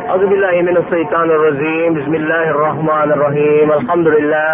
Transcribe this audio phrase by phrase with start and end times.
[0.10, 1.90] أعوذ بالله من الشيطان الرجيم.
[1.99, 3.68] بسم الله الرحمن الرحيم.
[3.71, 4.49] الحمد لله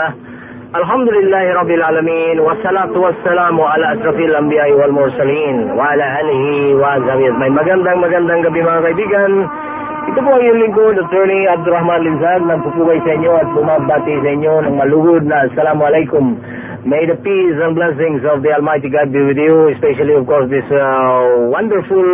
[0.95, 2.39] Alhamdulillahi Rabbil Alamin.
[2.39, 8.39] Wassalatu wassalamu ala asrafil anbiya wal mursalin Wa ala alihi wa azamiyat May magandang magandang
[8.47, 9.31] gabi mga kaibigan.
[10.07, 14.53] Ito po ang iyong lingkod, Attorney Abdurrahman Linsag Nagpupugay sa inyo at bumabati sa inyo
[14.63, 16.39] ng malugod na Assalamualaikum
[16.87, 20.47] May the peace and blessings of the Almighty God be with you Especially of course
[20.47, 22.07] this uh, wonderful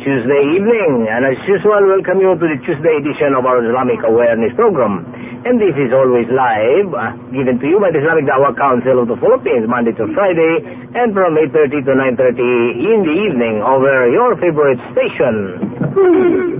[0.00, 1.06] Tuesday evening.
[1.12, 5.04] And as usual, welcome you to the Tuesday edition of our Islamic Awareness Program.
[5.40, 9.08] And this is always live, uh, given to you by the Islamic Dawah Council of
[9.08, 10.60] the Philippines, Monday to Friday,
[10.92, 12.36] and from 8.30 to 9.30
[12.76, 16.59] in the evening over your favorite station.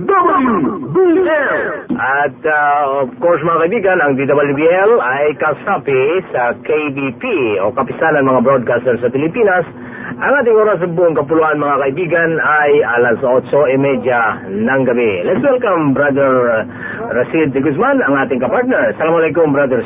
[2.01, 6.03] At uh, of course mga kaibigan, ang DWBL ay kasapi
[6.35, 7.23] sa KBP
[7.63, 9.63] o Kapisanan mga Broadcasters sa Pilipinas.
[10.21, 15.11] Ang ating oras sa buong kapuluan mga kaibigan ay alas 8.30 ng gabi.
[15.23, 16.67] Let's welcome Brother
[17.15, 18.91] Rasid de Guzman, ang ating kapartner.
[18.91, 19.79] Assalamualaikum Brother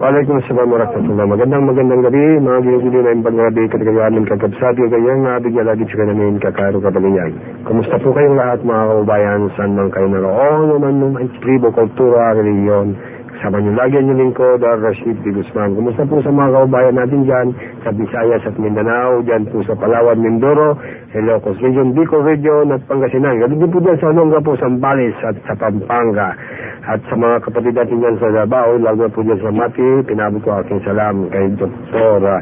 [0.00, 0.28] Rasid.
[0.30, 1.26] Waalaikumsalam warahmatullah.
[1.28, 6.08] Magandang magandang gabi, mga ginigili na yung paggabi katagayanin kagabsati o gayang nabigyan lagi siya
[6.08, 7.36] namin kakaro kabalinyan.
[7.68, 12.32] Kumusta po kayong lahat mga kababayan, saan man kayo naroon, naman nung ang tribo, kultura,
[12.32, 12.96] reliyon,
[13.40, 15.32] Kasama niyo lagi ang inyong lingkod, Ar Rashid D.
[15.32, 15.72] Guzman.
[15.72, 17.48] Kumusta po sa mga kababayan natin dyan
[17.80, 20.76] sa Visayas at Mindanao, dyan po sa Palawan, Mindoro,
[21.16, 23.40] Ilocos Region, Bicol Region at Pangasinan.
[23.40, 26.36] Galing din po dyan sa Olonga po, Sambales at sa Pampanga.
[26.84, 30.60] At sa mga kapatid natin dyan sa Davao, lalo po dyan sa Mati, pinabot ko
[30.60, 32.20] aking salam kay Dr.
[32.20, 32.40] uh,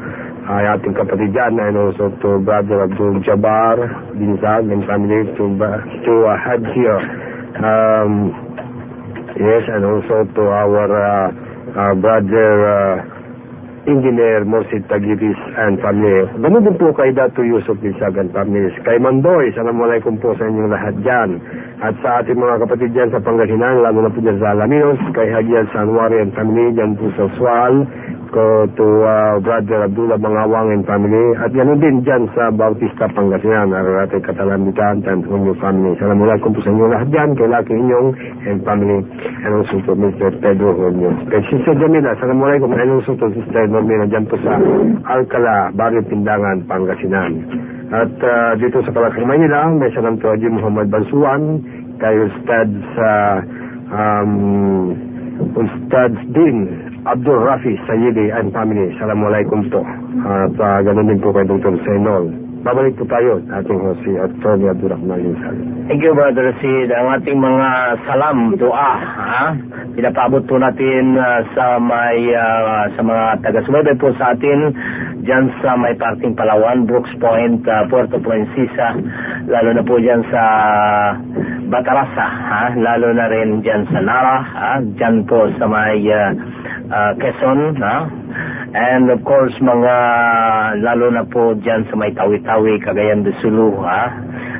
[0.50, 3.78] ay ating kapatid dyan, and also to Brother Abdul Jabbar,
[4.18, 6.98] Binsag, and family, to, to uh, Hajir,
[7.62, 8.34] um,
[9.36, 11.28] Yes, and also to our uh,
[11.76, 13.18] uh, brother uh,
[13.84, 16.24] Engineer Morsid Tagiris and family.
[16.40, 18.72] Ganun din po kay Dato Yusuf Binsag and families.
[18.88, 21.30] Kay Mandoy, Assalamualaikum po sa inyong lahat dyan.
[21.84, 25.28] At sa ating mga kapatid dyan sa Pangasinan, lalo na po dyan sa Alaminos, kay
[25.28, 27.84] Hagian Sanwari and family dyan po sa Sual,
[28.28, 33.72] ko to uh, Brother Abdullah Mangawang and family, at ganoon din dyan sa Bautista, Pangasinan,
[33.72, 35.96] Ararate, Catalamitan, and Hunyo family.
[35.96, 38.08] Assalamualaikum po sa inyong lahat dyan, kay Laki Inyong
[38.44, 38.98] and family,
[39.44, 40.28] and also to Mr.
[40.40, 41.10] Pedro Hunyo.
[41.32, 44.56] Kay Sister Jamila, Assalamualaikum, and also to Sister Normina dyan po sa
[45.08, 47.32] Alcala, Barrio Pindangan, Pangasinan.
[47.88, 51.64] At uh, dito sa Palakang Manila, may salam to Haji Muhammad Bansuan,
[51.96, 53.10] kay Ustad sa
[53.88, 54.32] um,
[55.54, 58.92] Ustad din Abdul Rafi Sayyidi and family.
[58.92, 59.80] Assalamualaikum po.
[60.28, 61.80] At uh, ganun din po kay Dr.
[61.80, 62.28] Senol.
[62.58, 64.68] Babalik po tayo ating host si Atty.
[64.68, 65.56] Abdul Rahman Linsal.
[65.88, 66.92] Thank you, Brother Sid.
[66.92, 67.68] Ang ating mga
[68.04, 69.56] salam, dua, ha?
[69.96, 74.74] Pinapabot po natin ah, sa may ah, sa mga taga-subaybay po sa atin
[75.24, 79.00] dyan sa may parting Palawan, Brooks Point, ah, Puerto Princesa,
[79.48, 80.42] lalo na po dyan sa
[81.72, 82.62] Batarasa, ha?
[82.74, 84.70] Lalo na rin dyan sa Nara, ha?
[84.82, 86.34] Dyan po sa may ah,
[86.92, 87.96] ah, Quezon, ha?
[88.68, 89.96] And of course, mga
[90.84, 94.12] lalo na po dyan sa may Tawi-Tawi, Cagayan de Sulu, ha?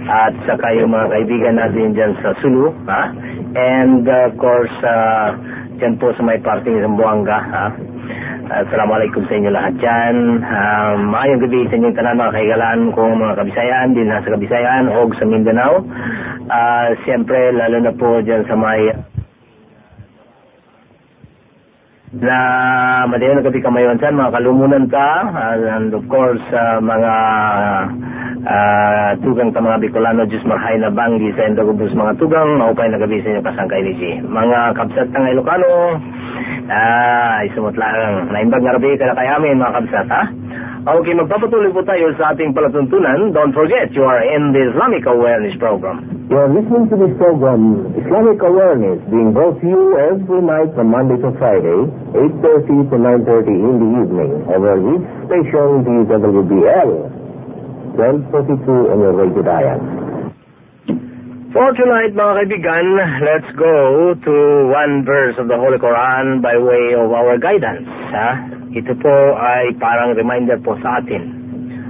[0.08, 3.12] At saka yung mga kaibigan natin dyan sa Sulu, ha?
[3.52, 5.36] And uh, of course, uh,
[5.76, 7.66] dyan po sa may parting Zamboanga, ha?
[8.48, 10.40] Assalamualaikum sa inyo lahat dyan.
[10.40, 15.04] Um, maayong gabi sa inyong tanan mga kaigalan kung mga kabisayan, din nasa kabisayan o
[15.12, 15.84] sa Mindanao.
[16.48, 18.88] Uh, Siyempre, lalo na po dyan sa may
[22.16, 22.38] na
[23.04, 25.08] madayon na gabi kamayon san mga kalumunan ka.
[25.28, 27.14] Uh, and of course uh, mga
[28.48, 33.00] uh, tugang ta mga Bicolano Diyos marhay na banggi sa indagubos mga tugang maupay na
[33.00, 35.72] gabi sa inyo kasangkay ni si mga kabsat ng Ilocano
[36.68, 40.22] ah isumot lang naimbag nga rabi kada kay amin mga kabsat ha
[40.88, 43.36] Okay, magpapatuloy po tayo sa ating palatuntunan.
[43.36, 46.00] Don't forget, you are in the Islamic Awareness Program.
[46.32, 50.88] You are listening to this program, Islamic Awareness, being brought to you every night from
[50.88, 56.90] Monday to Friday, 8.30 to 9.30 in the evening, over this station, DWBL,
[58.00, 59.80] 1242 on your radio dial.
[61.52, 62.86] For tonight, mga kaibigan,
[63.28, 64.34] let's go to
[64.72, 67.84] one verse of the Holy Quran by way of our guidance.
[67.88, 68.57] Ha?
[68.68, 71.22] Ito po ay parang reminder po sa atin.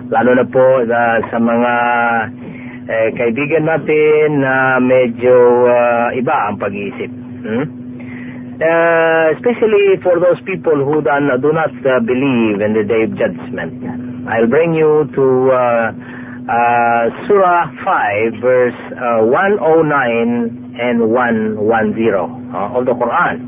[0.09, 1.75] Lalo na po uh, sa mga
[2.89, 7.13] eh, kaibigan natin na medyo uh, iba ang pag-iisip.
[7.45, 7.67] Hmm?
[8.59, 13.15] Uh, especially for those people who do, do not uh, believe in the day of
[13.15, 13.79] judgment.
[14.27, 15.87] I'll bring you to uh,
[16.49, 23.48] uh, Surah 5, verse uh, 109 and 110 uh, of the Quran.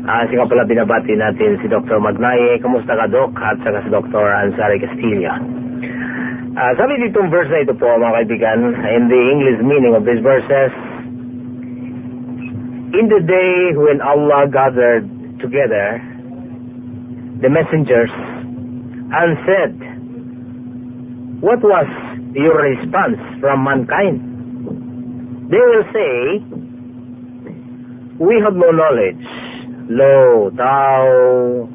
[0.00, 2.00] Uh, sige pala binabati natin si Dr.
[2.00, 2.56] Magnaye.
[2.64, 3.36] Kamusta ka, Doc?
[3.36, 4.24] At saka si Dr.
[4.24, 5.32] Ansari Castillo.
[6.56, 8.58] Uh, sabi ditong verse na ito po, mga kaibigan,
[8.96, 10.72] in the English meaning of these verses,
[12.90, 15.06] In the day when Allah gathered
[15.38, 16.02] together
[17.40, 18.10] the messengers
[19.14, 19.72] and said,
[21.38, 21.86] What was
[22.34, 24.18] your response from mankind?
[25.54, 26.42] They will say,
[28.18, 29.22] We have no knowledge.
[29.90, 31.66] Lo, thou,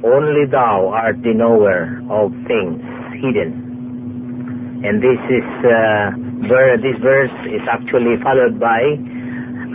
[0.00, 2.80] only thou art the knower of things
[3.20, 4.80] hidden.
[4.80, 6.16] And this is, uh,
[6.48, 8.80] ver- this verse is actually followed by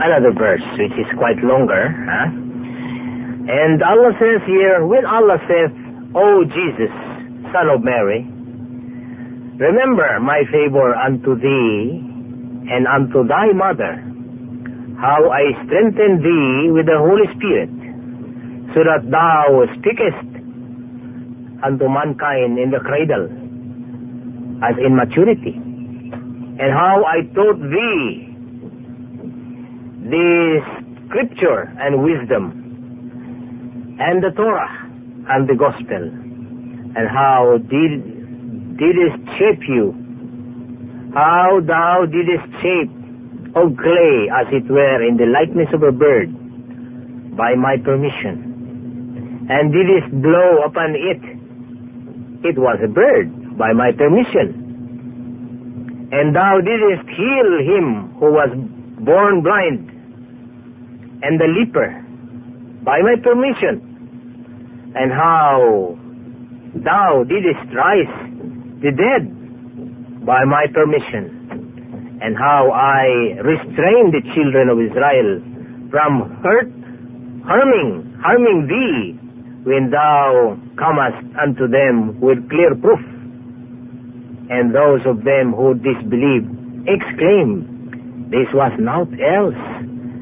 [0.01, 1.93] another verse, which is quite longer.
[1.93, 2.27] Huh?
[3.53, 5.69] And Allah says here, when Allah says,
[6.15, 6.89] O Jesus,
[7.53, 8.25] son of Mary,
[9.61, 12.01] remember my favor unto thee
[12.71, 14.01] and unto thy mother,
[15.03, 17.67] how I strengthen thee with the Holy Spirit,
[18.71, 20.31] so that thou speakest
[21.59, 23.27] unto mankind in the cradle,
[24.63, 28.31] as in maturity, and how I taught thee
[30.07, 30.63] the
[31.03, 32.55] scripture and wisdom,
[33.99, 34.87] and the Torah
[35.35, 36.03] and the gospel,
[36.95, 39.91] and how did didst shape you,
[41.13, 43.02] how thou didst shape
[43.55, 46.29] of clay, as it were, in the likeness of a bird,
[47.37, 51.21] by my permission, and didst blow upon it.
[52.45, 54.57] It was a bird, by my permission.
[56.11, 58.49] And thou didst heal him who was
[59.05, 59.89] born blind,
[61.21, 61.93] and the leper,
[62.83, 63.81] by my permission.
[64.95, 65.97] And how
[66.73, 68.13] thou didst rise
[68.81, 69.29] the dead,
[70.25, 71.32] by my permission
[72.23, 75.43] and how I restrained the children of Israel
[75.91, 76.71] from hurt,
[77.43, 79.19] harming, harming thee
[79.67, 83.03] when thou comest unto them with clear proof.
[84.47, 86.47] And those of them who disbelieved
[86.87, 89.59] exclaim, This was naught else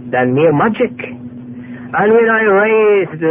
[0.10, 0.98] than mere magic.
[1.06, 3.24] And when I raised,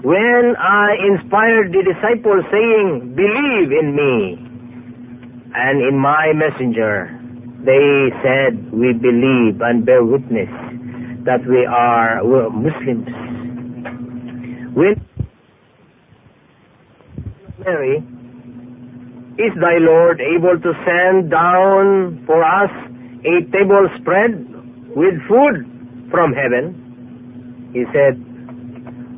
[0.00, 4.40] when I inspired the disciples saying, Believe in me
[5.52, 7.15] and in my messenger,
[7.64, 10.50] they said, We believe and bear witness
[11.24, 13.08] that we are Muslims.
[14.76, 15.00] When
[17.64, 18.04] Mary,
[19.38, 22.70] is thy Lord able to send down for us
[23.24, 24.32] a table spread
[24.94, 27.70] with food from heaven?
[27.72, 28.16] He said,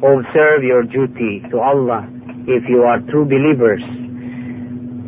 [0.03, 2.09] Observe your duty to Allah
[2.47, 3.83] if you are true believers.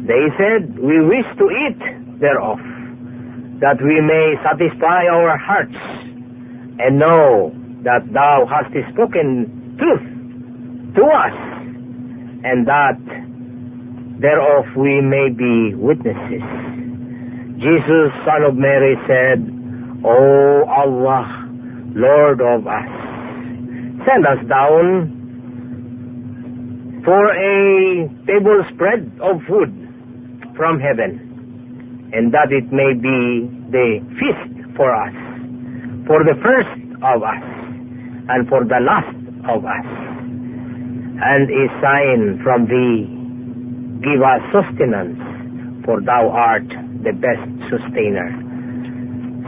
[0.07, 2.59] They said, We wish to eat thereof
[3.61, 5.77] that we may satisfy our hearts
[6.81, 7.53] and know
[7.85, 10.05] that thou hast spoken truth
[10.97, 11.37] to us
[12.45, 12.97] and that
[14.21, 16.41] thereof we may be witnesses.
[17.61, 19.45] Jesus, son of Mary, said,
[20.05, 21.29] O Allah,
[21.93, 22.93] Lord of us,
[24.09, 25.13] send us down
[27.05, 29.69] for a table spread of food
[30.57, 31.30] from heaven
[32.13, 35.15] and that it may be the feast for us,
[36.07, 36.75] for the first
[37.07, 37.45] of us,
[38.31, 39.15] and for the last
[39.47, 39.89] of us,
[41.23, 43.07] and a sign from thee,
[44.03, 45.19] give us sustenance,
[45.85, 46.67] for thou art
[47.07, 48.27] the best sustainer.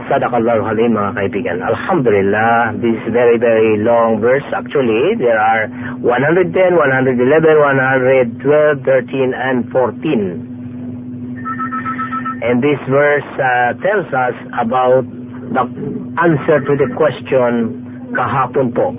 [0.07, 1.63] Sadaqallahu halim mga kaibigan.
[1.63, 4.43] Alhamdulillah, this very, very long verse.
[4.51, 5.67] Actually, there are
[6.03, 10.52] 110, 111, 112, 13, and 14
[12.43, 15.63] and this verse uh, tells us about the
[16.19, 18.91] answer to the question kahapon po.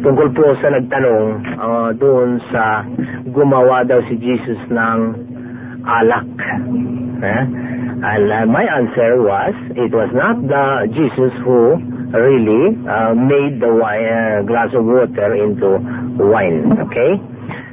[0.00, 1.24] tungkol po sa nagtanong
[1.60, 2.84] uh, doon sa
[3.30, 4.98] gumawa daw si Jesus ng
[5.84, 6.28] alak.
[7.20, 7.42] Eh?
[8.00, 11.76] And uh, my answer was, it was not the Jesus who
[12.16, 15.76] really uh, made the wine, uh, glass of water into
[16.16, 16.64] wine.
[16.88, 17.20] Okay?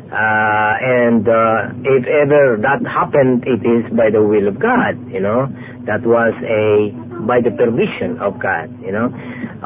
[0.08, 4.96] Uh, and uh, if ever that happened, it is by the will of God.
[5.12, 5.52] You know,
[5.84, 6.96] that was a
[7.28, 8.72] by the permission of God.
[8.80, 9.12] You know,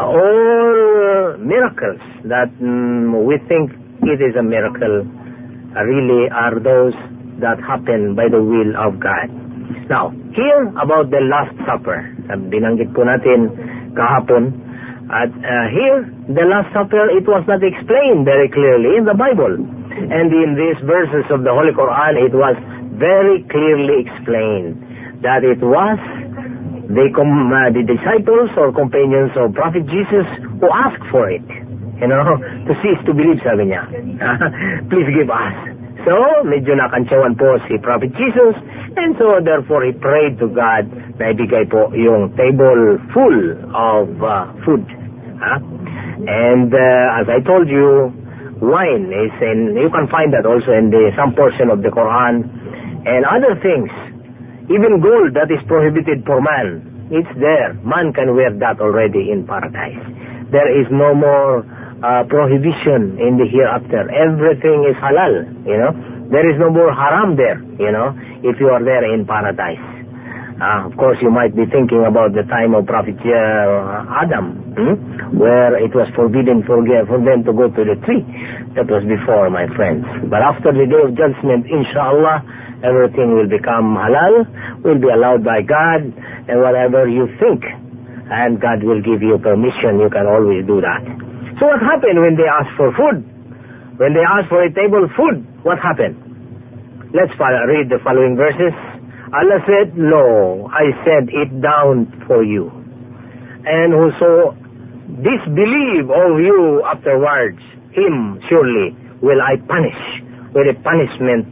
[0.01, 3.69] all miracles that mm, we think
[4.01, 6.97] it is a miracle uh, really are those
[7.37, 9.29] that happen by the will of God.
[9.93, 12.01] Now, here about the Last Supper.
[12.49, 13.51] Binanggit po natin
[13.93, 14.57] kahapon.
[15.11, 19.80] At uh, here, the Last Supper, it was not explained very clearly in the Bible.
[19.91, 22.55] And in these verses of the Holy Quran, it was
[22.95, 24.79] very clearly explained
[25.21, 25.99] that it was
[26.91, 30.27] the, uh, the disciples or companions of Prophet Jesus
[30.59, 31.45] who asked for it.
[32.01, 33.85] You know, to cease to believe, sabi niya.
[34.91, 35.55] Please give us.
[36.01, 36.17] So,
[36.49, 38.57] medyo nakantsawan po si Prophet Jesus,
[38.97, 40.89] and so therefore he prayed to God
[41.21, 44.81] na ibigay po yung table full of uh, food.
[45.37, 45.61] Huh?
[46.25, 48.09] And uh, as I told you,
[48.61, 52.45] wine is in, you can find that also in the, some portion of the Quran,
[53.03, 53.89] and other things
[54.71, 57.73] even gold that is prohibited for man, it's there.
[57.83, 59.99] Man can wear that already in paradise.
[60.53, 61.65] There is no more
[61.99, 64.07] uh, prohibition in the hereafter.
[64.07, 65.91] Everything is halal, you know.
[66.31, 68.15] There is no more haram there, you know,
[68.47, 69.83] if you are there in paradise.
[70.61, 74.93] Uh, of course, you might be thinking about the time of Prophet uh, Adam, hmm?
[75.33, 76.77] where it was forbidden for,
[77.09, 78.21] for them to go to the tree.
[78.77, 80.05] That was before, my friends.
[80.29, 82.45] But after the day of judgment, inshallah,
[82.85, 84.45] everything will become halal,
[84.85, 86.13] will be allowed by God,
[86.45, 87.65] and whatever you think,
[88.29, 91.01] and God will give you permission, you can always do that.
[91.57, 93.25] So what happened when they asked for food?
[93.97, 96.21] When they asked for a table food, what happened?
[97.17, 98.77] Let's read the following verses.
[99.31, 102.67] Allah said, No, I sent it down for you.
[103.63, 104.51] And whoso
[105.23, 107.59] disbelieve of you afterwards,
[107.95, 110.01] him surely will I punish
[110.51, 111.47] with a punishment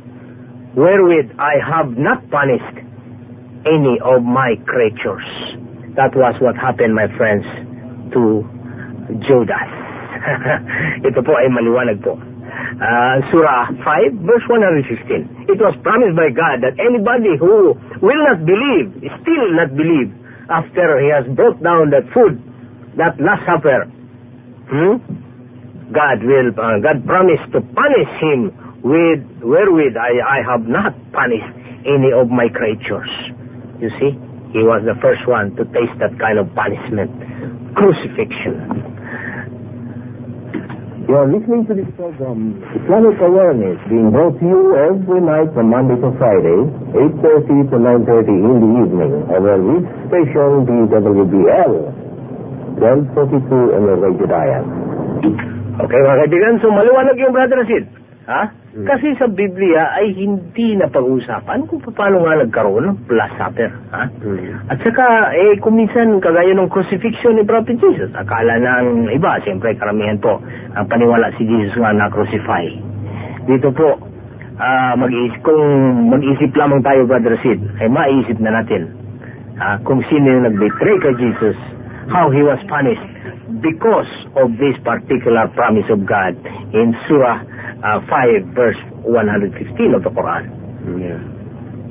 [0.75, 2.83] wherewith I have not punished
[3.63, 5.27] any of my creatures.
[5.95, 7.43] That was what happened, my friends,
[8.12, 8.43] to
[9.24, 9.71] Judas.
[11.07, 12.19] Ito po ay maliwanag po.
[12.79, 15.49] Uh, Surah 5, verse 115.
[15.51, 20.11] It was promised by God that anybody who will not believe, still not believe,
[20.49, 22.41] after he has brought down that food,
[22.97, 23.85] that last supper,
[24.69, 24.97] hmm?
[25.93, 31.51] God will, uh, God promised to punish him with wherewith I, I have not punished
[31.85, 33.09] any of my creatures.
[33.81, 34.11] You see,
[34.53, 37.11] he was the first one to taste that kind of punishment,
[37.75, 38.88] crucifixion.
[41.09, 45.73] You are listening to this program, Islamic Awareness, being brought to you every night from
[45.73, 51.73] Monday to Friday, 8.30 to 9.30 in the evening, over this station, DWBL,
[52.77, 54.65] 1242 in the Radio Dial.
[55.81, 57.89] Okay, mga kaibigan, so yung Brother Sid.
[58.29, 58.41] Ha?
[58.69, 63.73] Kasi sa Biblia ay hindi na pag-uusapan kung paano nga nagkaroon ng Last Supper.
[63.89, 64.03] Ha?
[64.69, 69.73] At saka, eh, kung minsan, kagaya ng crucifixion ni Prophet Jesus, akala ng iba, siyempre
[69.73, 70.38] karamihan po,
[70.77, 72.69] ang paniwala si Jesus nga na-crucify.
[73.49, 73.97] Dito po,
[74.61, 75.61] uh, mag-isip, kung
[76.13, 78.93] mag-isip lamang tayo, Brother Sid, ay maisip na natin
[79.57, 81.57] uh, kung sino yung nag-betray kay Jesus,
[82.13, 83.05] how he was punished
[83.58, 86.38] because of this particular promise of God
[86.74, 87.41] in Surah
[87.82, 90.44] uh, 5 verse 115 of the Quran.
[91.01, 91.20] Yeah.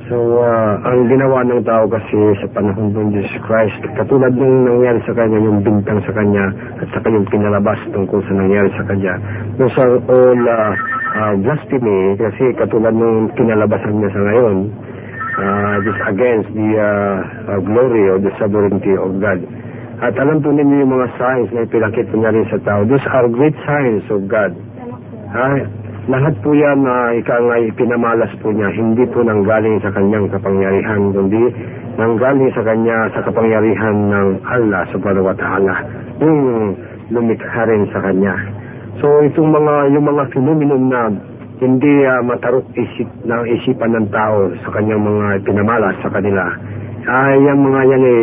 [0.09, 5.05] So, uh, ang ginawa ng tao kasi sa panahon ng Jesus Christ, katulad nung nangyari
[5.05, 6.49] sa kanya, yung bintang sa kanya,
[6.81, 9.21] at saka yung pinalabas tungkol sa nangyari sa kanya.
[9.61, 10.73] Those are all uh,
[11.13, 14.57] uh, blasphemy, kasi katulad nung pinalabasan niya sa ngayon,
[15.45, 17.17] uh, this against the uh,
[17.53, 19.45] uh, glory or the sovereignty of God.
[19.99, 22.87] At alam po ninyo yung mga signs na ipinakita niya rin sa tao.
[22.87, 24.55] Those are great signs of God.
[25.35, 25.49] Ha?
[26.09, 31.13] Lahat po yan na uh, ikangay pinamalas po niya, hindi po nanggaling sa kanyang kapangyarihan,
[31.13, 31.53] kundi
[32.01, 35.75] nanggaling sa kanya sa kapangyarihan ng Allah subhanahu wa ta'ala,
[36.25, 36.41] yung
[37.13, 38.33] lumikha rin sa kanya.
[39.05, 41.03] So itong mga, yung mga phenomenon na
[41.61, 46.57] hindi uh, matarok isip ng isipan ng tao sa kanyang mga pinamalas sa kanila,
[47.05, 48.23] ay yung mga yan eh,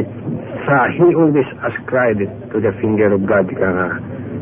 [0.66, 3.90] sa, he always ascribed it to the finger of God, ka nga,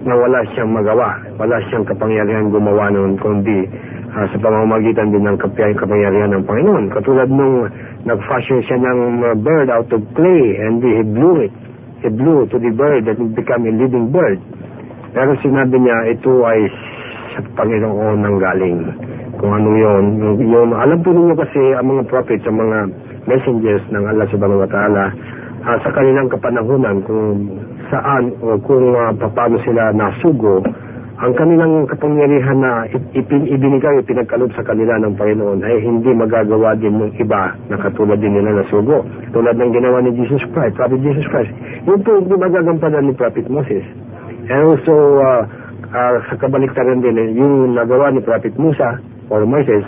[0.04, 3.68] na wala siyang magawa, wala siyang kapangyarihan gumawa noon, kundi
[4.14, 6.86] uh, sa pamamagitan din ng kapangyarihan ng Panginoon.
[6.92, 7.68] Katulad nung
[8.04, 11.54] nag-fashion siya ng uh, bird out of clay and he blew it.
[12.04, 14.40] He blew to the bird that it became a living bird.
[15.16, 16.68] Pero sinabi niya, ito ay
[17.34, 18.80] sa Panginoon nang galing.
[19.40, 20.04] Kung ano yun,
[20.40, 22.78] yun, alam po ninyo kasi ang mga prophets, ang mga
[23.26, 25.04] messengers ng Allah subhanahu wa ta'ala,
[25.64, 27.48] ah, sa kanilang kapanahunan kung
[27.88, 30.60] saan o kung uh, paano sila nasugo,
[31.24, 32.84] ang kanilang kapangyarihan na
[33.16, 38.20] ipin, ibinigay, pinagkaloob sa kanila ng Panginoon ay hindi magagawa din ng iba na katulad
[38.20, 39.08] din nila na sugo.
[39.32, 41.54] Tulad ng ginawa ni Jesus Christ, Prophet Jesus Christ.
[41.88, 43.86] Yun po hindi magagampanan ni Prophet Moses.
[44.52, 45.42] And also, uh,
[45.94, 49.00] uh, sa kabaliktaran din, eh, yung nagawa ni Prophet Musa
[49.32, 49.86] or Moses,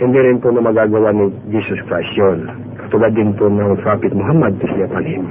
[0.00, 2.48] hindi rin po na magagawa ni Jesus Christ yun.
[2.92, 5.24] Katulad din po ng Prophet Muhammad, be upon him.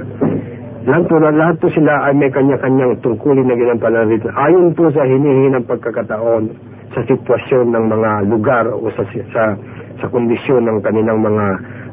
[0.90, 1.22] Lahat po,
[1.62, 4.34] po sila ay may kanya-kanyang tungkulin na ginampanan rito.
[4.34, 6.58] Ayon po sa hinihinang pagkakataon
[6.90, 9.54] sa sitwasyon ng mga lugar o sa, sa,
[10.02, 11.46] sa kondisyon ng kanilang mga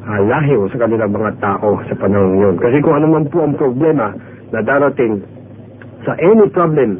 [0.09, 2.55] uh, lahi o sa kanilang mga tao sa panahon yun.
[2.57, 4.09] Kasi kung ano man po ang problema
[4.49, 5.21] na darating
[6.01, 6.97] sa any problem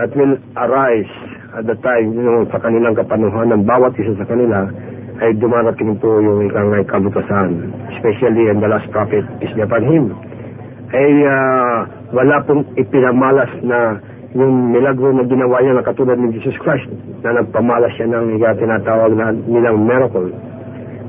[0.00, 1.12] that will arise
[1.52, 4.72] at the time, you know, sa kanilang kapanuhan ng bawat isa sa kanila,
[5.22, 7.72] ay dumarating po yung ikang ay kalutasan.
[7.96, 10.12] Especially in the last prophet, is upon him
[10.94, 11.76] ay uh,
[12.14, 13.98] wala pong ipinamalas na
[14.36, 16.86] yung milagro na ginawa niya na katulad ni Jesus Christ
[17.24, 20.30] na nagpamalas siya ng uh, tinatawag na nilang miracle.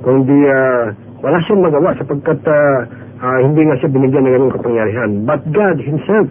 [0.02, 2.78] Kundi uh, wala siyang magawa sapagkat uh,
[3.22, 5.10] uh, hindi nga siya binigyan ng ganung kapangyarihan.
[5.28, 6.30] But God Himself,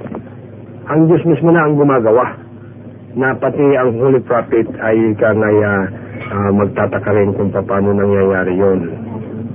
[0.91, 2.39] ang Diyos mismo na ang gumagawa
[3.17, 5.85] na pati ang Holy Prophet ay kangay uh,
[6.37, 8.81] uh, magtataka rin kung paano nangyayari yon.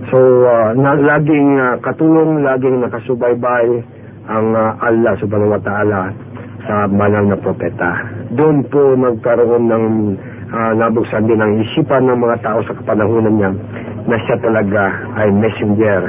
[0.10, 3.68] So, uh, na, laging uh, katulong, laging nakasubaybay
[4.26, 6.02] ang uh, Allah subhanahu wa ta'ala
[6.66, 7.92] sa banal na propeta.
[8.34, 9.86] Doon po nagkaroon ng
[10.50, 13.52] uh, nabuksan din ang isipan ng mga tao sa kapanahunan niya
[14.10, 14.84] na siya talaga
[15.22, 16.02] ay messenger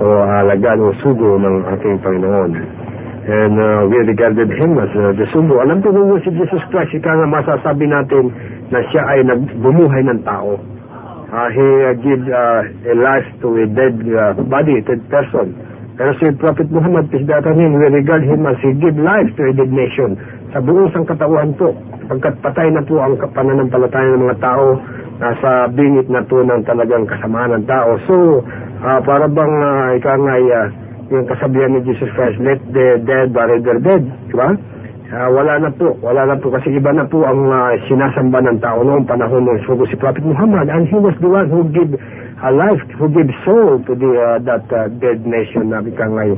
[0.00, 0.06] o
[0.40, 2.79] alagan o sugo ng ating Panginoon.
[3.20, 5.60] And uh, we regarded him as uh, the sugo.
[5.60, 8.32] Alam po nung si Jesus Christ, ika nga masasabi natin
[8.72, 10.56] na siya ay nagbumuhay ng tao
[11.30, 15.54] uh, he uh, give uh, a life to a dead uh, body, dead person.
[15.94, 19.28] Pero si Prophet Muhammad, peace be upon him, we regard him as he give life
[19.36, 20.16] to a dead nation.
[20.50, 21.76] Sa buong sangkatauhan po,
[22.08, 24.80] pagkat patay na po ang pananampalataya ng mga tao,
[25.20, 28.00] nasa bingit na po ng talagang kasamaan ng tao.
[28.08, 28.40] So,
[28.80, 30.66] uh, para bang uh, ika nga uh,
[31.10, 34.06] yung kasabihan ni Jesus Christ, let the dead bury their dead.
[34.30, 34.54] Diba?
[35.10, 38.62] Uh, wala na po, wala na po kasi iba na po ang uh, sinasamba ng
[38.62, 41.90] tao noong panahon ng sugo si Prophet Muhammad and he was the one who gave
[42.46, 46.30] a life, who gave soul to the, uh, that uh, dead nation na biglang ay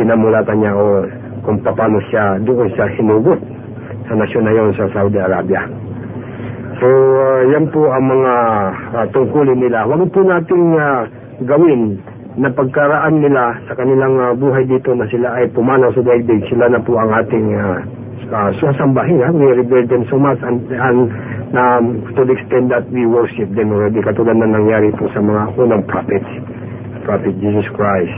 [0.00, 1.04] kinamulatan niya o
[1.44, 3.36] kung paano siya doon siya hinugot
[4.08, 5.68] sa nasyon na yon sa Saudi Arabia.
[6.80, 8.34] So, uh, yan po ang mga
[8.96, 9.84] uh, tungkulin nila.
[9.84, 11.04] Huwag po nating uh,
[11.44, 12.00] gawin
[12.36, 16.68] na pagkaraan nila sa kanilang uh, buhay dito na sila ay pumanaw sa daigdig, sila
[16.68, 17.80] na po ang ating uh,
[18.28, 19.24] uh, sumasambahin.
[19.24, 19.32] Ha?
[19.32, 21.08] We revere them so much and, and
[21.56, 24.04] um, to the extent that we worship them already.
[24.04, 26.28] Katulad na nangyari po sa mga unang prophets.
[27.08, 28.16] Prophet Jesus Christ.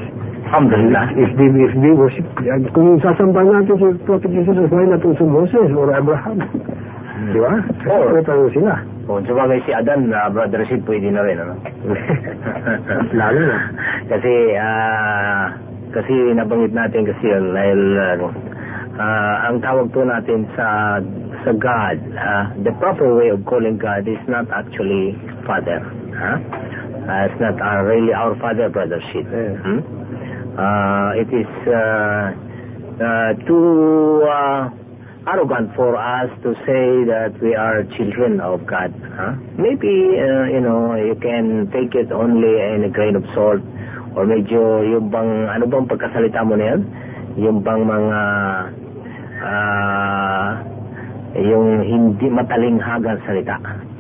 [0.48, 1.12] Alhamdulillah.
[1.12, 2.24] If they, if they worship,
[2.72, 6.40] kung sasamba natin si Prophet Jesus, why natin si Moses or Abraham?
[7.18, 7.52] Di ba?
[7.90, 8.22] Oo.
[8.22, 8.50] Oh.
[8.54, 8.74] sila.
[9.08, 11.54] Kung sabagay si Adan, uh, Brother Sid, pwede na rin, ano?
[13.18, 13.58] Lalo na.
[14.12, 15.44] kasi, ah, uh,
[15.96, 18.14] kasi nabanggit natin kasi yun, dahil, uh,
[19.00, 21.00] uh, ang tawag po natin sa
[21.46, 25.14] sa God, uh, the proper way of calling God is not actually
[25.46, 25.80] Father.
[26.12, 26.36] Huh?
[27.08, 29.24] Uh, it's not uh, really our Father, Brother Shit.
[29.24, 29.56] Yeah.
[29.64, 29.80] Hmm?
[30.58, 32.24] Uh, it is uh,
[33.00, 34.68] uh, too uh,
[35.28, 38.96] arrogant for us to say that we are children of God.
[39.12, 39.36] Huh?
[39.60, 43.60] Maybe, uh, you know, you can take it only in a grain of salt
[44.16, 46.80] or medyo yung bang, ano bang pagkasalita mo na yan?
[47.36, 48.20] Yung bang mga
[49.44, 50.48] uh,
[51.38, 53.56] yung hindi matalinghagan salita.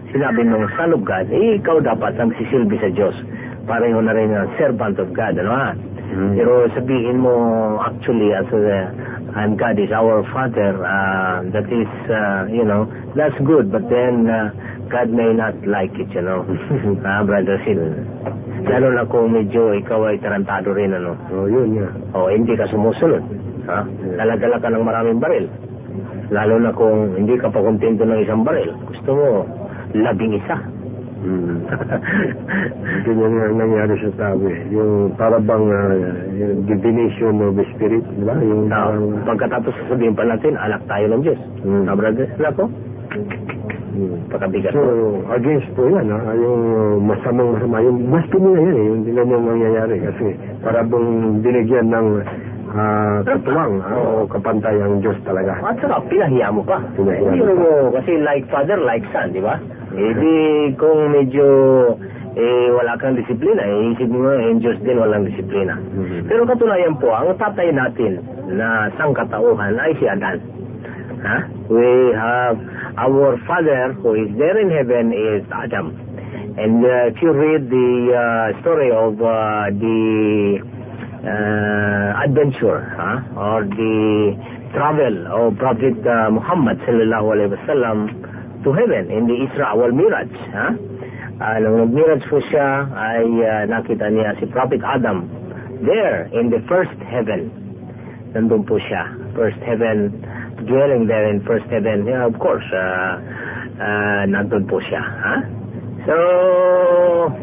[0.08, 3.12] Sinabi ng Son of God, eh, ikaw dapat ang sisilbi sa Diyos.
[3.68, 5.68] Pareho na rin ang servant of God, ano ha?
[6.08, 6.40] Mm.
[6.40, 7.34] Pero sabihin mo,
[7.84, 8.78] actually, as a,
[9.36, 14.24] and God is our Father, uh, that is, uh, you know, that's good, but then
[14.24, 14.48] uh,
[14.88, 17.80] God may not like it, you know, uh, Brother Sil.
[18.64, 21.12] Lalo na kung medyo ikaw ay tarantado rin, ano?
[21.28, 21.92] Oh, yun, yeah.
[22.16, 23.22] O, hindi ka sumusunod.
[23.68, 23.84] Ha?
[24.16, 25.46] Daladala ka ng maraming baril.
[26.32, 28.72] Lalo na kung hindi ka pa kontento ng isang baril.
[28.88, 29.28] Gusto mo,
[29.92, 30.56] labing isa.
[31.28, 31.66] Hmm.
[33.02, 34.58] Ganyan nga nangyari sa tao eh.
[34.70, 35.94] Yung para bang uh,
[36.30, 38.38] yung divination of the spirit, di ba?
[38.38, 39.26] Yung na, parang...
[39.26, 41.40] Pagkatapos sasabihin pa natin, alak tayo ng Diyos.
[41.66, 41.84] Hmm.
[41.90, 42.64] Na brother, wala po?
[43.10, 44.18] Hmm.
[44.30, 44.94] Pakabigat so, po.
[45.34, 46.18] against po yan, ha?
[46.38, 46.60] yung
[47.02, 47.82] masamang masama.
[47.82, 50.26] Yung mas pinila yan eh, yung hindi na nangyayari kasi
[50.62, 51.08] para bang
[51.42, 52.08] binigyan ng
[52.78, 55.56] ah, katuwang ah, o kapantay ang Diyos talaga.
[55.66, 56.78] At saka, pinahiya mo pa.
[56.94, 59.58] Pinahiya mo mo, kasi like father, like son, di ba?
[59.98, 60.34] Eh di,
[60.78, 61.48] kung medyo
[62.38, 65.74] eh, wala kang disiplina, eh, isip mo, eh, Diyos din walang disiplina.
[65.74, 66.30] Mhm.
[66.30, 68.22] Pero katunayan po, ang tatay natin
[68.54, 70.38] na sangkatauhan ay si Adan.
[71.18, 71.36] Ha?
[71.66, 72.62] We have
[72.94, 75.90] our father who is there in heaven is Adam.
[76.54, 79.98] And uh, if you read the uh, story of uh, the
[81.26, 83.18] uh, adventure huh?
[83.34, 84.38] or the
[84.74, 87.98] travel of Prophet uh, Muhammad sallallahu alaihi wasallam
[88.64, 90.30] to heaven in the Isra wal Miraj.
[90.54, 90.66] Ha?
[91.38, 95.30] Uh, nung nag-miraj po siya, ay uh, nakita niya si Prophet Adam
[95.86, 97.46] there in the first heaven.
[98.34, 99.06] Nandun po siya.
[99.38, 100.18] First heaven,
[100.66, 102.02] dwelling there in first heaven.
[102.10, 103.22] Yeah, of course, uh,
[103.78, 104.98] uh, nandun po siya.
[104.98, 105.34] Ha?
[106.10, 106.16] So,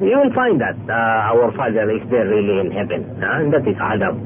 [0.03, 3.07] you will find that uh, our Father is there really in heaven.
[3.23, 4.19] And that is Adam.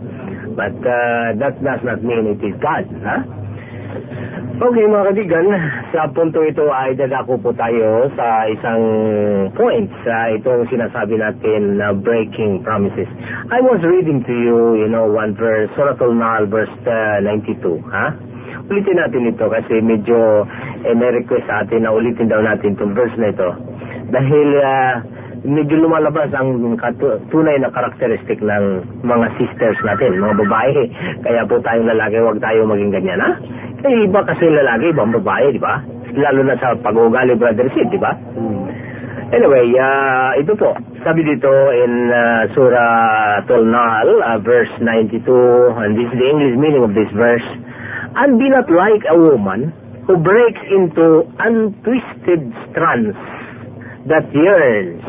[0.57, 2.89] But uh, that does not mean it is God.
[4.59, 5.45] Okay mga kaibigan,
[5.95, 8.83] sa punto ito ay dadako po tayo sa isang
[9.55, 13.07] point sa itong sinasabi natin na breaking promises.
[13.55, 17.55] I was reading to you, you know, one verse, Surah Al-Nahl, verse uh, 92,
[17.87, 18.11] ha?
[18.67, 20.43] Ulitin natin ito kasi medyo
[20.83, 23.55] eh, may request sa atin na ulitin daw natin itong verse na ito.
[24.11, 24.93] Dahil uh,
[25.43, 28.65] medyo lumalabas ang katu- tunay na karakteristik ng
[29.03, 30.79] mga sisters natin, mga babae.
[31.25, 33.31] Kaya po tayong lalaki, huwag tayo maging ganyan, ha?
[33.87, 35.79] Eh, iba kasi lalaki, ibang babae, di ba?
[36.15, 38.11] Lalo na sa pag-ugali, brother Sid, di ba?
[39.29, 40.73] Anyway, uh, ito po,
[41.05, 45.21] sabi dito in uh, Surah Al-Nahl, uh, verse 92,
[45.85, 47.45] and this is the English meaning of this verse,
[48.17, 49.69] And be not like a woman
[50.09, 52.41] who breaks into untwisted
[52.73, 53.13] strands
[54.09, 55.05] that yearns,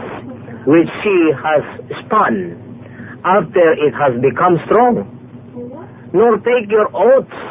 [0.70, 1.62] which she has
[2.06, 2.54] spun
[3.26, 5.02] after it has become strong.
[6.14, 7.42] Nor take your oaths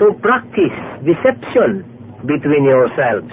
[0.00, 1.84] to practice deception
[2.24, 3.28] between yourselves,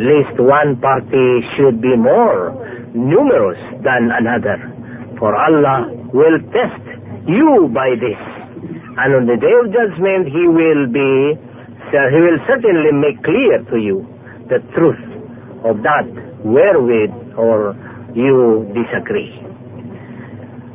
[0.00, 2.56] lest one party should be more
[2.96, 4.56] numerous than another.
[5.20, 6.84] For Allah will test
[7.28, 8.20] you by this.
[9.04, 11.36] And on the day of judgment, He will be,
[11.92, 14.08] He will certainly make clear to you
[14.48, 15.04] the truth
[15.68, 16.08] of that
[16.44, 17.76] wherewith or
[18.14, 19.34] you disagree.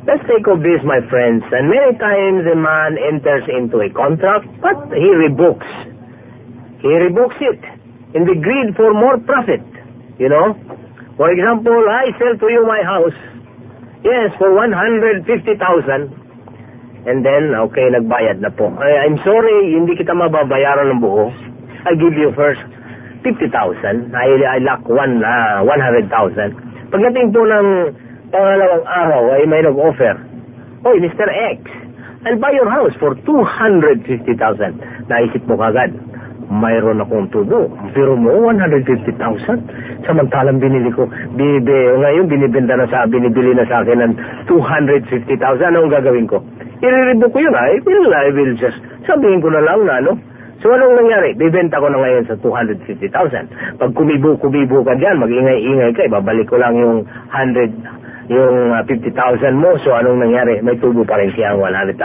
[0.04, 1.42] Let's take of this, my friends.
[1.48, 5.70] And many times a man enters into a contract, but he rebooks.
[6.84, 7.60] He rebooks it
[8.12, 9.64] in the greed for more profit.
[10.20, 10.52] You know?
[11.16, 13.16] For example, I sell to you my house.
[14.04, 15.24] Yes, for 150,000.
[17.08, 18.68] And then, okay, nagbayad na po.
[18.76, 21.32] Ay, I'm sorry, hindi kita mababayaran ng buo.
[21.88, 22.60] I give you first
[23.24, 24.12] 50,000.
[24.12, 26.73] I, I lack one, uh, 100,000.
[26.94, 27.90] Pagdating po ng
[28.30, 30.14] pangalawang araw ay may nag-offer.
[30.86, 31.26] Oy, Mr.
[31.26, 31.66] X,
[32.22, 34.14] I'll buy your house for 250,000.
[35.10, 35.90] Naisip mo kagad,
[36.46, 37.66] mayroon akong tubo.
[37.98, 39.10] Pero mo, 150,000.
[40.06, 44.14] Samantalang binili ko, binibi, ngayon binibenta na sa, binibili na sa akin ng
[44.46, 45.34] 250,000.
[45.74, 46.46] Anong gagawin ko?
[46.78, 50.14] Iriribo ko yun, I will, I will just, sabihin ko na lang na, ano,
[50.64, 51.36] So, anong nangyari?
[51.36, 53.76] Bibenta ko na ngayon sa 250,000.
[53.76, 59.76] Pag kumibo-kumibo ka dyan, mag-ingay-ingay ka, babalik ko lang yung 100, yung uh, 50,000 mo.
[59.84, 60.64] So, anong nangyari?
[60.64, 62.00] May tubo pa rin siya ang 100,000.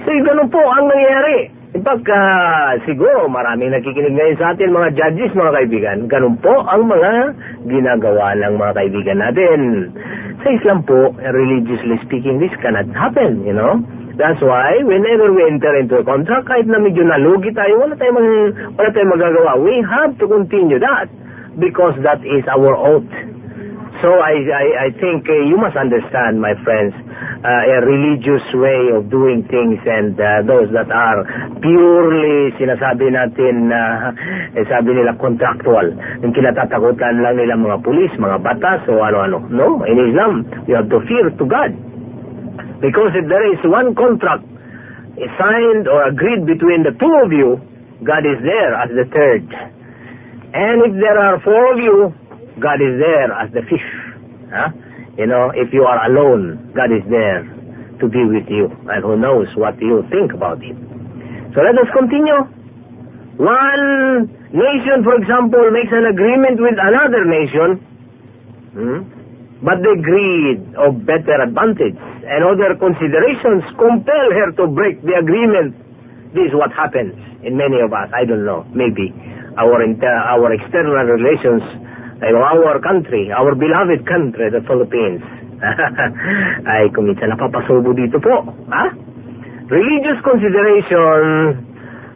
[0.00, 1.52] So, ganun po ang nangyari.
[1.76, 5.96] In fact, uh, siguro maraming nakikinig ngayon sa atin, mga judges, mga kaibigan.
[6.08, 7.36] Ganun po ang mga
[7.68, 9.92] ginagawa ng mga kaibigan natin.
[10.40, 13.76] Sa Islam po, religiously speaking, this cannot happen, you know.
[14.18, 18.18] That's why, whenever we enter into a contract, kahit na medyo nalugi tayo, wala tayong,
[18.18, 19.52] mag- wala tayong magagawa.
[19.62, 21.06] We have to continue that
[21.54, 23.06] because that is our oath.
[24.02, 26.94] So I, I, I think uh, you must understand, my friends,
[27.42, 31.22] uh, a religious way of doing things and uh, those that are
[31.62, 35.94] purely, sinasabi natin, uh, eh, sabi nila contractual.
[36.26, 39.46] Yung kinatatakutan lang nila mga pulis, mga batas o ano-ano.
[39.50, 41.70] No, in Islam, you have to fear to God.
[42.80, 44.46] Because if there is one contract
[45.38, 47.58] signed or agreed between the two of you,
[48.06, 49.42] God is there as the third.
[50.54, 52.14] And if there are four of you,
[52.62, 53.98] God is there as the fifth.
[54.54, 54.70] Huh?
[55.18, 57.42] You know, if you are alone, God is there
[57.98, 58.70] to be with you.
[58.86, 60.78] And who knows what you think about it.
[61.54, 62.46] So let us continue.
[63.42, 67.68] One nation, for example, makes an agreement with another nation.
[68.78, 69.17] Hmm?
[69.58, 75.74] But the greed of better advantage and other considerations compel her to break the agreement.
[76.34, 78.06] This is what happens in many of us.
[78.14, 78.62] I don't know.
[78.70, 79.10] Maybe
[79.58, 81.62] our inter- our external relations,
[82.22, 85.24] you know, our country, our beloved country, the Philippines.
[86.70, 88.46] Ay, kung minsan napapasubo dito po.
[88.70, 89.08] Ha?
[89.68, 91.60] religious consideration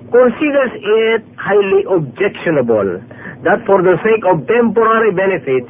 [0.09, 3.01] considers it highly objectionable
[3.45, 5.69] that for the sake of temporary benefits,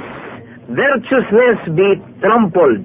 [0.72, 1.88] virtuousness be
[2.20, 2.84] trampled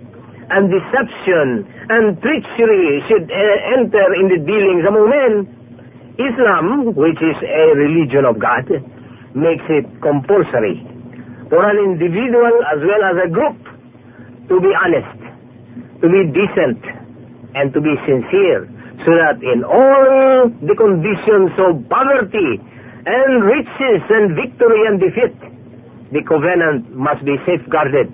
[0.49, 5.33] and deception and treachery should uh, enter in the dealings among men.
[6.17, 8.65] Islam, which is a religion of God,
[9.35, 10.81] makes it compulsory
[11.49, 13.57] for an individual as well as a group
[14.47, 15.19] to be honest,
[15.99, 16.79] to be decent,
[17.55, 18.63] and to be sincere,
[19.03, 22.59] so that in all the conditions of poverty
[23.07, 25.35] and riches and victory and defeat,
[26.11, 28.11] the covenant must be safeguarded.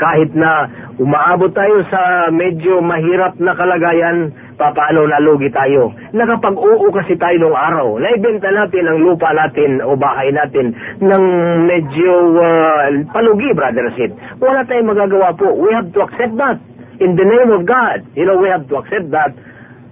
[0.00, 0.64] Kahit na
[0.96, 5.92] umaabot tayo sa medyo mahirap na kalagayan, papaano nalugi tayo.
[6.12, 8.00] Nakapag-oo kasi tayo nung araw.
[8.00, 11.24] Naibenta natin ang lupa natin o bahay natin ng
[11.64, 14.12] medyo uh, palugi, Brother Sid.
[14.40, 15.48] Wala tayong magagawa po.
[15.56, 16.60] We have to accept that.
[17.00, 18.04] In the name of God.
[18.12, 19.32] You know, we have to accept that.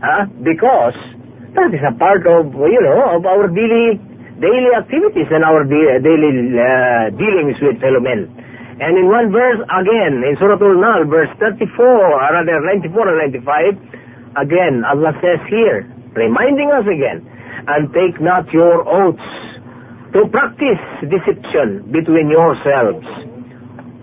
[0.05, 0.29] Huh?
[0.45, 0.97] Because
[1.57, 3.97] that is a part of, you know, of our daily
[4.39, 8.31] daily activities and our daily uh, dealings with fellow men.
[8.79, 14.39] And in one verse again, in Surah Al-Nahl, verse 34, or rather 94 and 95,
[14.39, 15.83] again, Allah says here,
[16.15, 17.27] reminding us again,
[17.67, 19.31] and take not your oaths
[20.15, 23.03] to practice deception between yourselves,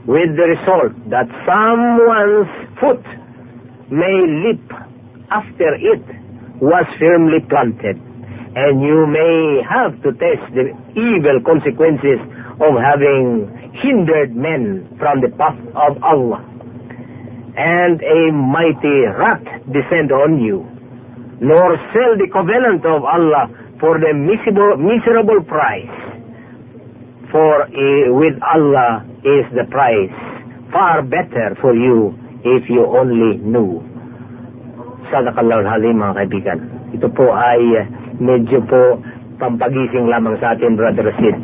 [0.03, 2.51] with the result that someone's
[2.83, 3.01] foot
[3.87, 4.67] may leap
[5.31, 6.03] after it
[6.59, 7.95] was firmly planted
[8.55, 12.23] and you may have to test the evil consequences
[12.63, 13.51] of having
[13.83, 16.39] hindered men from the path of Allah.
[17.59, 20.63] And a mighty wrath descend on you,
[21.43, 25.91] nor sell the covenant of Allah for the miserable, miserable price.
[27.31, 30.15] For uh, with Allah is the price
[30.71, 33.83] far better for you if you only knew.
[35.11, 36.59] Sadakallahu al-Halim mga kaibigan.
[36.95, 37.61] Ito po ay
[38.19, 38.99] medyo po
[39.39, 41.37] pampagising lamang sa atin, Brother Sid.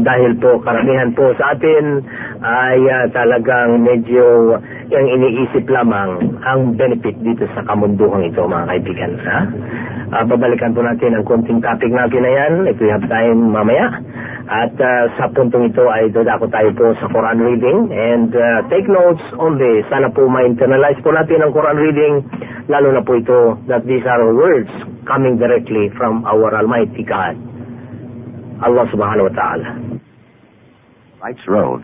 [0.00, 2.06] Dahil po karamihan po sa atin
[2.40, 4.56] ay uh, talagang medyo
[4.90, 9.12] yung iniisip lamang ang benefit dito sa kamunduhang ito, mga kaibigan.
[9.18, 9.38] Ha?
[10.10, 13.98] Uh, babalikan po natin ang konting topic natin na yan if we have time mamaya.
[14.50, 18.86] At uh, sa puntong ito ay dadako tayo po sa Quran reading and uh, take
[18.90, 19.82] notes only.
[19.86, 22.14] Sana po ma-internalize po natin ang Quran reading
[22.69, 24.71] lalo na po ito that these are words
[25.05, 27.37] coming directly from our Almighty God.
[28.63, 29.67] Allah subhanahu wa ta'ala.
[31.21, 31.81] Rights Road.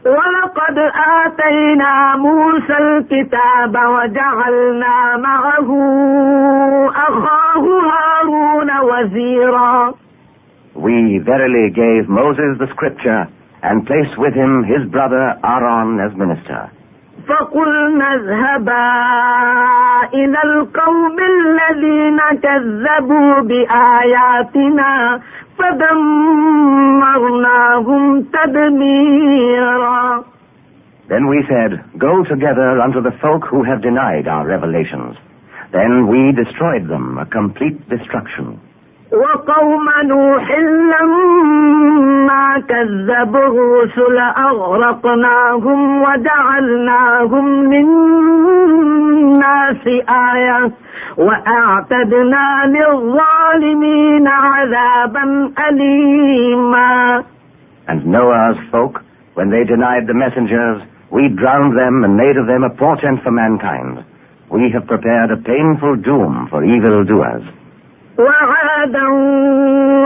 [0.00, 0.78] ولقد
[1.24, 5.70] آتينا موسى الكتاب وجعلنا معه
[6.88, 9.94] أخاه هارون وزيرا
[10.76, 13.28] We verily gave Moses the scripture
[13.62, 16.72] and placed with him his brother Aaron as minister.
[17.28, 18.90] فقلنا اذهبا
[20.14, 25.20] إلى القوم الذين كذبوا بآياتنا
[26.90, 30.24] فدمرناهم تدميرا
[31.08, 35.16] Then we said, Go together unto the folk who have denied our revelations.
[35.72, 38.60] Then we destroyed them, a complete destruction.
[39.15, 40.51] وقوم نوح
[40.93, 47.73] لما كذبوا الرسل أغرقناهم وجعلناهم
[48.65, 49.07] للناس
[50.33, 50.71] آية
[51.17, 57.23] وأعتدنا للظالمين عذابا أليما
[57.87, 59.01] And Noah's folk,
[59.35, 63.29] when they denied the messengers, we drowned them and made of them a portent for
[63.31, 64.03] mankind.
[64.51, 67.43] We have prepared a painful doom for evildoers.
[68.19, 69.07] وعادا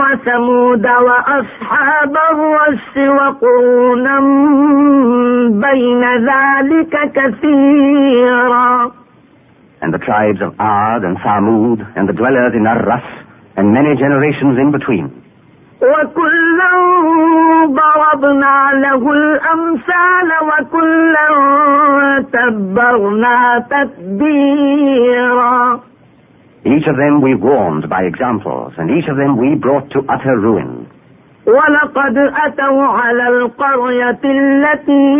[0.00, 4.16] وثمود وأصحاب الرس وقرونا
[5.64, 8.90] بين ذلك كثيرا
[9.82, 13.02] And the tribes of Ad and Thamud and the dwellers in Arras
[13.56, 15.10] and many generations in between.
[15.80, 16.72] وكلا
[17.66, 21.28] ضربنا له الأمثال وكلا
[22.32, 25.80] تبرنا تتبيرا
[26.65, 30.37] Each of them we warned by examples, and each of them we brought to utter
[30.39, 30.87] ruin.
[31.47, 35.15] ولقد أتوا على القرية التي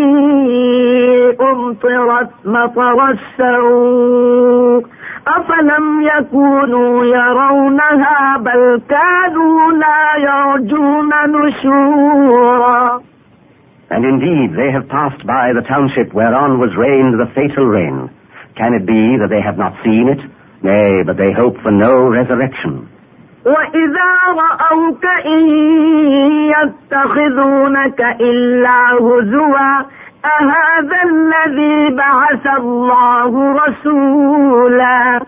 [1.40, 4.86] أمطرت مطر السوء
[5.28, 13.00] أفلم يكونوا يرونها بل كانوا لا يرجون نشورا
[13.88, 18.10] And indeed, they have passed by the township whereon was rained the fatal rain.
[18.56, 20.18] Can it be that they have not seen it?
[20.62, 22.88] Nay, but they hope for no resurrection.
[23.46, 24.10] وإذا
[24.42, 25.42] رأوك إن
[26.50, 29.70] يتخذونك إلا هزوا
[30.24, 35.20] أهذا الذي بعث الله رسولا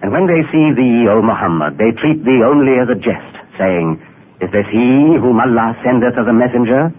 [0.00, 4.00] And when they see thee, O Muhammad, they treat thee only as a jest, saying,
[4.40, 6.92] Is this he whom Allah sendeth as a messenger?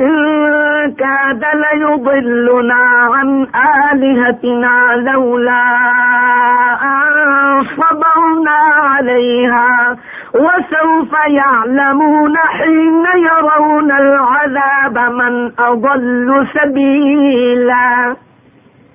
[0.00, 2.82] إن كاد ليضلنا
[3.14, 3.46] عن
[3.92, 5.64] آلهتنا لولا
[6.82, 9.96] أن صبرنا عليها
[10.34, 18.16] وسوف يعلمون حين يرون العذاب من أضل سبيلا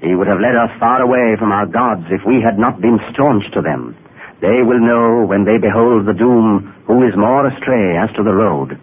[0.02, 2.98] He would have led us far away from our gods if we had not been
[3.12, 3.96] staunch to them.
[4.42, 8.34] They will know when they behold the doom who is more astray as to the
[8.34, 8.80] road.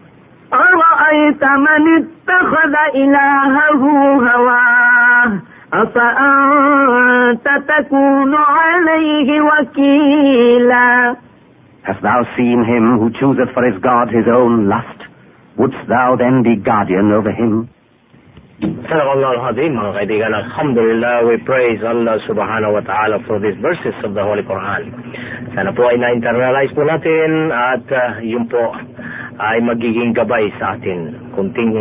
[0.53, 3.83] أرأيت من اتخذ إلهه
[4.31, 5.33] هواه
[5.75, 11.17] أفأنت تكون عليه وكيلا
[11.89, 15.01] Hast thou seen him who chooseth for his God his own lust?
[15.57, 17.71] Wouldst thou then be guardian over him?
[18.61, 20.35] Sadaqallah al-Hazim, mga kaibigan.
[20.35, 24.91] Alhamdulillah, we praise Allah subhanahu wa ta'ala for these verses of the Holy Quran.
[25.55, 28.59] Sana po ay na-internalize po natin at uh, yun po
[29.40, 31.32] ay magiging gabay sa atin.
[31.34, 31.74] Kunting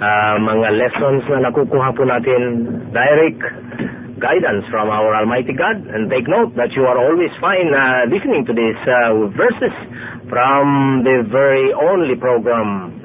[0.00, 2.40] uh, mga lessons na nakukuha po natin
[2.92, 3.40] direct
[4.20, 5.80] guidance from our Almighty God.
[5.88, 9.74] And take note that you are always fine uh, listening to these uh, verses
[10.28, 13.00] from the very only program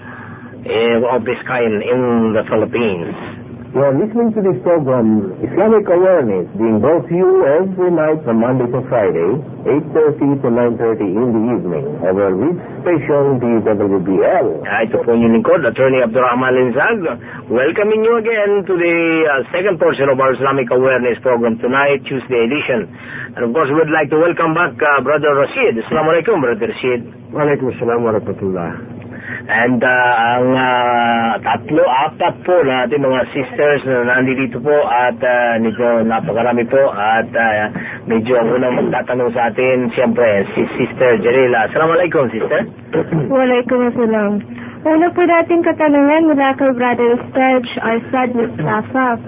[0.68, 3.35] uh, of this kind in the Philippines.
[3.76, 8.40] You are listening to this program, Islamic Awareness, being brought to you every night from
[8.40, 9.36] Monday to Friday,
[9.68, 12.56] 8.30 to 9.30 in the evening, over which
[12.88, 14.48] station DWBL.
[14.64, 17.04] Ah, ito po yung lingkod, Attorney Abdurrahman Linzag,
[17.52, 18.96] welcoming you again to the
[19.28, 22.88] uh, second portion of our Islamic Awareness program tonight, Tuesday edition.
[23.36, 25.84] And of course, we'd like to welcome back uh, Brother Rashid.
[25.84, 27.12] Assalamu alaikum, Brother Rashid.
[27.36, 28.95] Walaikum salam wa rahmatullah.
[29.46, 35.62] And uh, ang uh, tatlo, apat po natin mga sisters na nandito po at uh,
[35.62, 37.70] medyo napakarami po at uh,
[38.10, 41.70] medyo ang unang magtatanong sa atin, siyempre, si Sister Jarila.
[41.70, 42.66] Assalamualaikum, Sister.
[43.30, 44.32] Waalaikumsalam.
[44.86, 49.22] Una po nating katanungan mula kay Brother Sturge or Sad Mustafa.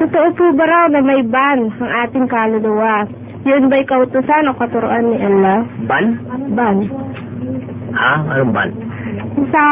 [0.00, 3.04] Totoo po ba raw na may ban ang ating kaluluwa?
[3.44, 5.68] Yun ba'y kautusan o katuruan ni Allah?
[5.84, 6.06] Ban?
[6.56, 6.76] Ban.
[7.92, 8.12] Ha?
[8.36, 8.89] Anong ban?
[9.48, 9.64] Sa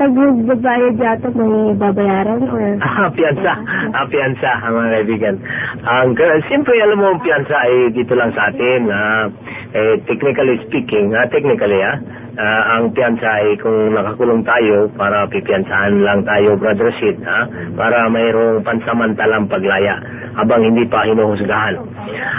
[0.00, 2.80] pagbabayad yata may babayaran or...
[2.88, 3.52] Ah, piyansa.
[3.92, 5.36] Ah, piyansa, mga kaibigan.
[5.84, 8.88] Ang, uh, siyempre, alam mo, ang piyansa ay dito lang sa atin.
[8.88, 9.24] ah,
[9.76, 12.00] eh, technically speaking, ah, technically, ah,
[12.40, 17.44] ah, ang piyansa ay kung nakakulong tayo para pipiyansahan lang tayo, Brother Sid, ah,
[17.76, 20.00] para mayroong pansamantalang paglaya
[20.40, 21.76] habang hindi pa hinuhusgahan.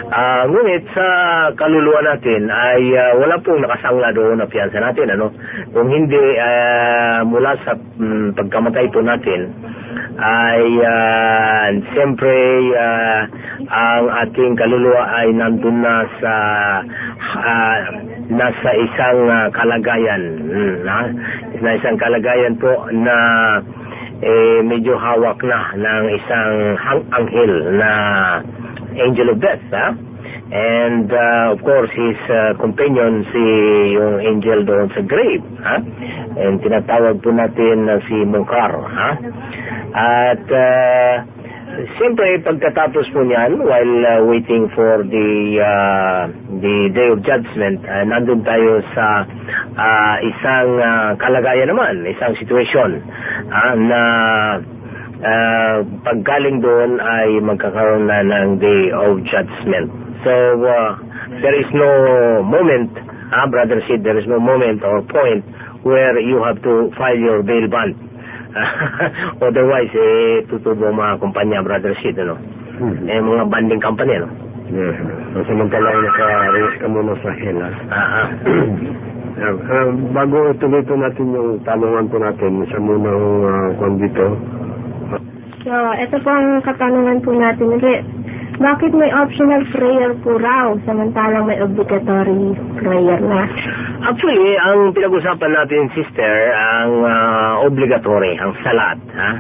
[0.10, 1.08] Ah, ngunit sa
[1.54, 5.14] kaluluwa natin ay ah, wala pong nakasangla doon na piyansa natin.
[5.14, 5.30] Ano?
[5.70, 9.54] Kung hindi ah, mula sa mm, pagkamatay po natin,
[10.22, 12.36] ay uh, siyempre
[12.76, 13.22] uh,
[13.72, 16.34] ang ating kaluluwa ay nandun na sa
[17.42, 17.78] uh,
[18.30, 20.98] nasa isang uh, kalagayan mm, na,
[21.62, 23.18] na isang kalagayan po na
[24.22, 27.92] eh, medyo hawak na ng isang hang anghel na
[28.94, 29.98] angel of death ha?
[30.52, 33.44] and uh, of course his uh, companion si
[33.98, 35.82] yung angel doon sa grave ha?
[36.38, 39.10] and tinatawag po natin na si Munkar ha?
[39.92, 41.14] At uh,
[41.98, 45.30] siyempre pagkatapos po niyan while uh, waiting for the
[45.60, 46.22] uh,
[46.60, 49.24] the day of judgment uh, nandun tayo sa
[49.76, 53.00] uh, isang uh, kalagayan naman, isang situation
[53.52, 54.02] uh, na
[55.22, 59.90] uh, paggaling doon ay magkakaroon na ng day of judgment.
[60.22, 60.92] So uh,
[61.42, 61.92] there is no
[62.46, 62.94] moment,
[63.34, 65.46] ah, brother Sid, there is no moment or point
[65.82, 68.11] where you have to file your bail bond.
[69.46, 72.36] Otherwise, eh, tutubo ang mga kumpanya, Brother Sid, ano?
[72.82, 73.08] Hmm.
[73.08, 74.30] Eh, mga banding company, ano?
[74.72, 74.96] Yeah.
[75.36, 77.68] So, samantala ay naka-arrest ka muna sa hela.
[77.92, 78.28] Ah, ah.
[79.42, 83.98] Uh, uh, bago tuloy po natin yung tanungan po natin, isa muna ang uh, kwan
[83.98, 84.38] dito.
[85.66, 88.06] So, ito po ang katanungan po natin ulit.
[88.60, 92.52] Bakit may optional prayer po raw samantalang may obligatory
[92.84, 93.48] prayer na?
[94.02, 99.32] Actually, ang pinag-usapan natin, sister, ang ah, obligatory, ang salat, ha?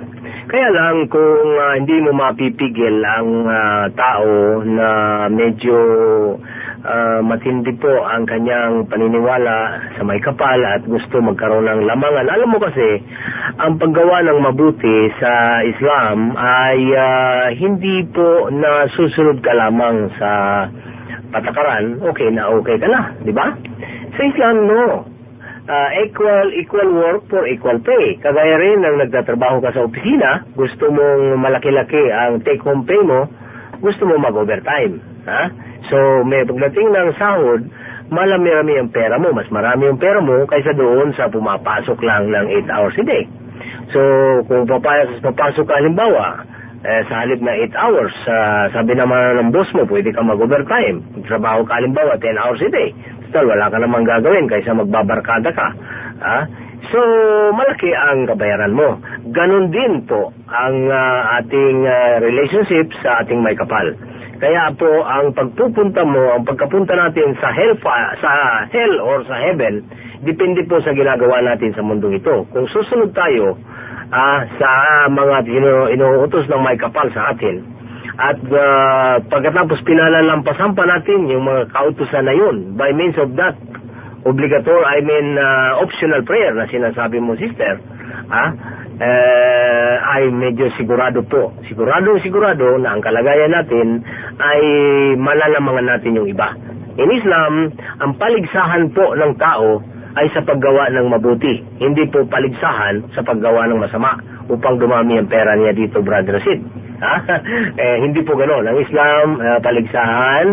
[0.47, 4.88] Kaya lang kung ah, hindi mo mapipigil ang ah, tao na
[5.27, 5.75] medyo
[6.86, 12.27] ah, matindi po ang kanyang paniniwala sa may kapal at gusto magkaroon ng lamangan.
[12.29, 13.02] Alam mo kasi,
[13.58, 20.32] ang paggawa ng mabuti sa Islam ay ah, hindi po na susunod ka lamang sa
[21.32, 23.56] patakaran, okay na okay ka na, di ba?
[24.17, 25.08] Sa Islam, no.
[25.71, 28.17] Ah, equal equal work for equal pay.
[28.17, 33.29] Kagaya rin ng nagtatrabaho ka sa opisina, gusto mong malaki-laki ang take-home pay mo,
[33.79, 35.00] gusto mo mag-overtime.
[35.29, 35.71] Ha?
[35.90, 37.62] So, may pagdating ng sahod,
[38.12, 39.32] malami-rami ang pera mo.
[39.34, 43.23] Mas marami yung pera mo kaysa doon sa pumapasok lang ng 8 hours a day.
[43.96, 44.00] So,
[44.46, 46.46] kung papayas, papasok ka halimbawa,
[46.82, 51.02] eh, sa halip na 8 hours, uh, sabi naman ng boss mo, pwede ka mag-overtime.
[51.29, 52.90] Trabaho ka halimbawa 10 hours a day.
[53.29, 55.67] Still, wala ka namang gagawin kaysa magbabarkada ka.
[56.25, 56.44] Ah?
[56.90, 57.00] So,
[57.54, 58.98] malaki ang kabayaran mo.
[59.29, 63.94] Ganon din po ang uh, ating uh, relationship sa ating may kapal.
[64.42, 67.77] Kaya po, ang pagpupunta mo, ang pagkapunta natin sa hell,
[68.17, 68.31] sa
[68.73, 69.85] hell or sa heaven,
[70.25, 72.50] depende po sa ginagawa natin sa mundong ito.
[72.50, 73.54] Kung susunod tayo
[74.10, 74.69] ah, sa
[75.13, 77.62] mga ino, inuutos ng may kapal sa atin,
[78.21, 83.56] at uh, pagkatapos pinalalampasan pa natin yung mga kautusan na yun, by means of that,
[84.25, 87.77] obligatory, I mean, uh, optional prayer na sinasabi mo, sister,
[88.33, 88.52] ah,
[89.02, 91.58] eh, ay medyo sigurado po.
[91.65, 94.06] Sigurado, sigurado na ang kalagayan natin
[94.37, 94.62] ay
[95.17, 96.54] malalamangan natin yung iba.
[97.02, 99.81] In Islam, ang paligsahan po ng tao
[100.19, 101.63] ay sa paggawa ng mabuti.
[101.81, 104.19] Hindi po paligsahan sa paggawa ng masama
[104.52, 106.62] upang dumami ang pera niya dito, Brother Sid.
[107.02, 107.15] Ha?
[107.81, 108.67] eh, hindi po ganoon.
[108.67, 110.45] Ang Islam, uh, paligsahan,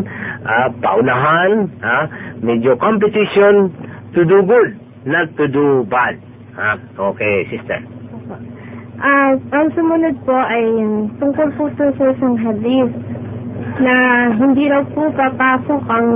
[0.46, 1.50] uh, paunahan,
[1.82, 1.98] ha?
[2.40, 3.74] medyo competition
[4.14, 6.16] to do good, not to do bad.
[6.56, 6.78] Ha?
[7.12, 7.97] Okay, sister.
[8.98, 10.66] Ah, ang sumunod po ay
[11.22, 12.90] tungkol po sa isang hadith
[13.78, 13.94] na
[14.34, 16.08] hindi raw po papasok ang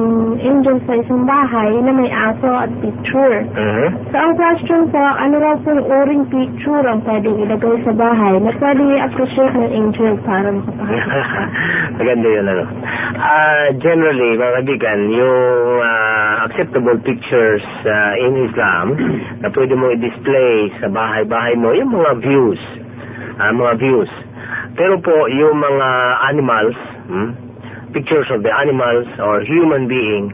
[0.43, 3.47] angel sa isang bahay na may aso at picture.
[3.55, 3.87] Mhm.
[4.11, 8.35] So, ang question po, ano raw po yung uring picture ang pwedeng ilagay sa bahay
[8.43, 11.43] na pwedeng i-appreciate ng angel para makapasok pa?
[12.03, 12.65] Maganda yun, ano.
[13.23, 18.87] Ah, generally, mga kaibigan, yung ah, acceptable pictures ah, in Islam
[19.43, 22.61] na pwede mo i-display sa bahay-bahay mo, yung mga views.
[23.39, 24.11] Ah, mga views.
[24.73, 25.89] Pero po, yung mga
[26.33, 27.52] animals, hmm,
[27.93, 30.33] pictures of the animals or human being,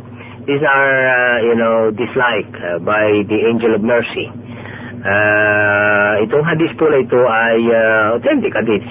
[0.49, 4.33] these are, uh, you know, disliked uh, by the angel of mercy.
[4.99, 8.89] Uh, itong hadith po na ito ay uh, authentic hadith.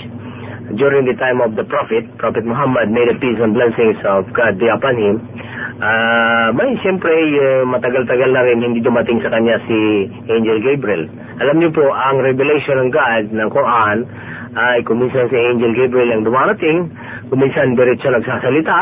[0.78, 4.60] During the time of the Prophet, Prophet Muhammad made a peace and blessings of God
[4.60, 5.16] be upon him.
[5.78, 11.08] Uh, may siyempre uh, matagal-tagal na rin hindi dumating sa kanya si Angel Gabriel.
[11.40, 13.98] Alam niyo po, ang revelation ng God ng Quran
[14.56, 16.88] ay kuminsan si Angel Gabriel ang dumarating,
[17.28, 18.78] kuminsan diretso nagsasalita,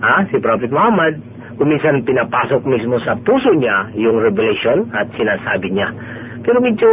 [0.00, 1.20] ha, si Prophet Muhammad,
[1.56, 5.88] kuminsan pinapasok mismo sa puso niya yung revelation at sinasabi niya.
[6.46, 6.86] Pero medyo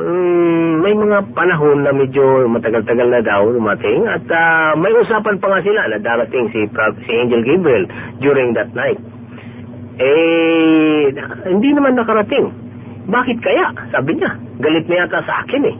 [0.00, 5.52] um, may mga panahon na medyo matagal-tagal na daw dumating at uh, may usapan pa
[5.52, 6.64] nga sila na darating si,
[7.04, 7.84] si Angel Gabriel
[8.24, 8.96] during that night.
[10.00, 11.12] Eh,
[11.52, 12.50] hindi naman nakarating.
[13.04, 13.66] Bakit kaya?
[13.92, 14.30] Sabi niya.
[14.58, 15.76] Galit na yata sa akin eh.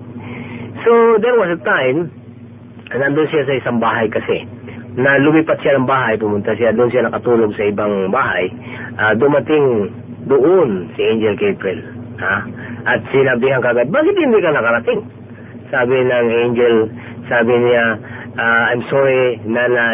[0.84, 2.12] So, there was a time,
[2.92, 4.44] nandun siya sa isang bahay kasi,
[5.00, 8.52] na lumipat siya ng bahay, pumunta siya, doon siya nakatulog sa ibang bahay,
[9.00, 9.88] uh, dumating
[10.28, 11.80] doon si Angel Gabriel.
[12.20, 12.36] Ha?
[12.84, 15.00] At sinabihan kagad, bakit hindi ka nakarating?
[15.72, 16.74] Sabi ng angel,
[17.32, 17.84] sabi niya,
[18.36, 19.84] uh, I'm sorry na, na,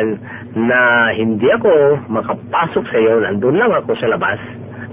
[0.59, 0.81] na
[1.15, 4.43] hindi ako makapasok sa iyo, nandun lang ako sa labas,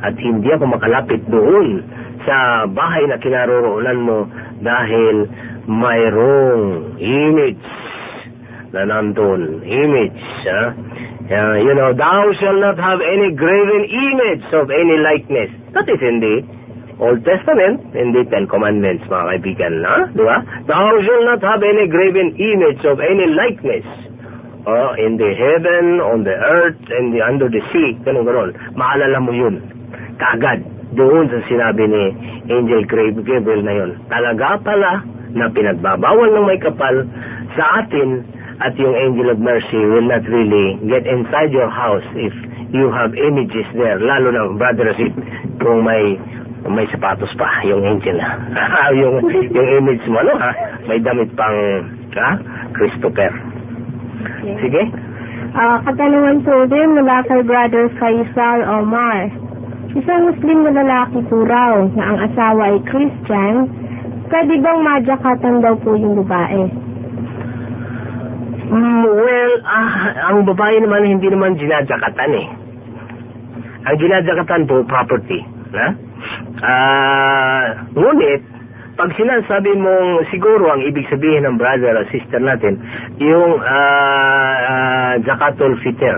[0.06, 1.82] at hindi ako makalapit doon
[2.22, 4.30] sa bahay na kinaroroonan mo
[4.62, 5.26] dahil
[5.68, 7.68] mayroong image
[8.72, 9.64] na nandun.
[9.64, 10.64] Image, ha?
[11.28, 15.52] Uh, you know, thou shall not have any graven image of any likeness.
[15.76, 16.36] That is in the
[17.04, 20.08] Old Testament, in the Ten Commandments, mga kaibigan, ha?
[20.16, 20.38] Di ba?
[20.72, 23.86] Thou shall not have any graven image of any likeness.
[24.68, 28.52] Uh, in the heaven, on the earth, and the under the sea, ganun ganon.
[28.76, 29.64] Maalala mo yun.
[30.20, 30.60] Kagad,
[30.92, 32.04] doon sa sinabi ni
[32.52, 33.92] Angel Gabriel na yun.
[34.12, 35.08] Talaga pala,
[35.38, 37.06] na pinagbabawal ng may kapal
[37.54, 38.26] sa atin
[38.58, 42.34] at yung angel of mercy will not really get inside your house if
[42.74, 45.14] you have images there lalo na brother Sid
[45.62, 46.18] kung may
[46.68, 48.18] may sapatos pa yung angel.
[49.00, 50.52] Yung yung image mo ano ha?
[50.90, 51.56] May damit pang
[52.18, 52.32] ha?
[52.76, 53.32] Christopher.
[54.44, 54.84] Sige.
[55.56, 59.32] Ah, katanungan po din mula kay Brother Faisal Omar.
[59.96, 63.72] Isang Muslim na lalaki po raw na ang asawa ay Christian,
[64.28, 66.64] pwede bang majakatan daw po yung babae?
[68.68, 69.92] Mm, well, ah,
[70.32, 72.48] ang babae naman hindi naman ginajakatan eh.
[73.88, 75.40] Ang ginajakatan po, property.
[75.72, 75.88] Ha?
[76.60, 77.66] Ah,
[77.96, 78.44] ngunit,
[79.00, 82.82] pag sinasabi mong siguro ang ibig sabihin ng brother o sister natin,
[83.24, 86.18] yung ah, ah, zakatul fitr.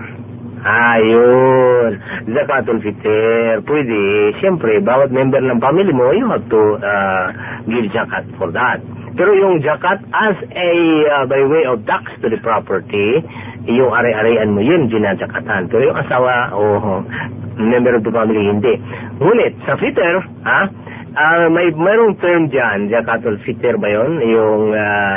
[0.63, 1.91] Ayun.
[2.35, 3.63] Zakatul fitr.
[3.63, 4.01] Pwede.
[4.43, 7.25] Siyempre, bawat member ng family mo, you have to uh,
[7.67, 8.83] give zakat for that.
[9.15, 10.71] Pero yung zakat as a,
[11.11, 13.23] uh, by way of tax to the property,
[13.67, 15.67] yung ari-arian mo, yun ginadakatan.
[15.67, 17.03] Pero yung asawa o
[17.59, 18.79] member of the family, hindi.
[19.19, 20.71] Ngunit, sa fitter, ha,
[21.19, 24.23] ah, may mayroong term dyan, zakatul fitr ba yun?
[24.23, 25.15] Yung uh,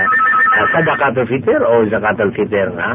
[0.59, 2.93] uh, sadakatul fitr o zakatul fitr, ha?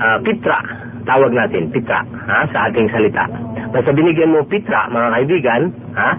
[0.00, 0.58] Ah, pitra,
[1.06, 3.24] tawag natin, pitra, ha, sa ating salita.
[3.70, 5.62] Basta binigyan mo pitra, mga kaibigan,
[5.94, 6.10] ha,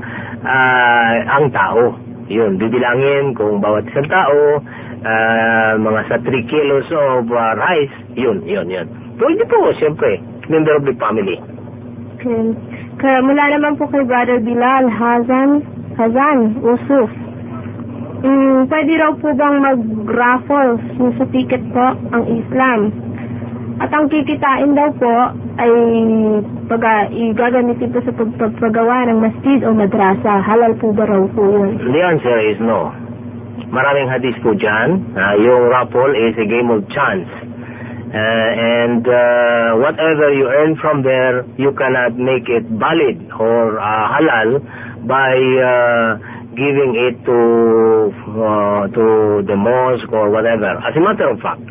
[0.47, 1.93] ah, ang tao.
[2.27, 4.63] Yun, bibilangin kung bawat isang tao,
[5.03, 8.87] ah, mga sa 3 kilos of ah, rice, yun, yun, yun.
[9.19, 11.37] Pwede po, siyempre, member of the family.
[12.17, 12.55] Okay.
[12.97, 15.61] Kaya mula naman po kay Brother Bilal, Hazan,
[16.01, 17.11] Hazan, Usuf.
[18.17, 23.06] Mm, pwede raw po bang mag-raffle sa ticket po ang Islam?
[23.77, 25.13] At ang kikitain daw po
[25.61, 25.71] ay
[26.65, 30.41] pag igagamitin po sa pagpagawa ng masjid o madrasa.
[30.41, 31.77] Halal po ba raw po yun?
[31.77, 32.89] The answer is no.
[33.69, 35.13] Maraming hadith po dyan.
[35.13, 37.29] Ah, yung raffle is a game of chance.
[38.07, 44.05] Uh, and uh, whatever you earn from there, you cannot make it valid or uh,
[44.15, 44.63] halal
[45.03, 46.15] by uh,
[46.55, 47.37] giving it to
[48.31, 49.05] uh, to
[49.43, 50.71] the mosque or whatever.
[50.87, 51.61] As a matter of fact,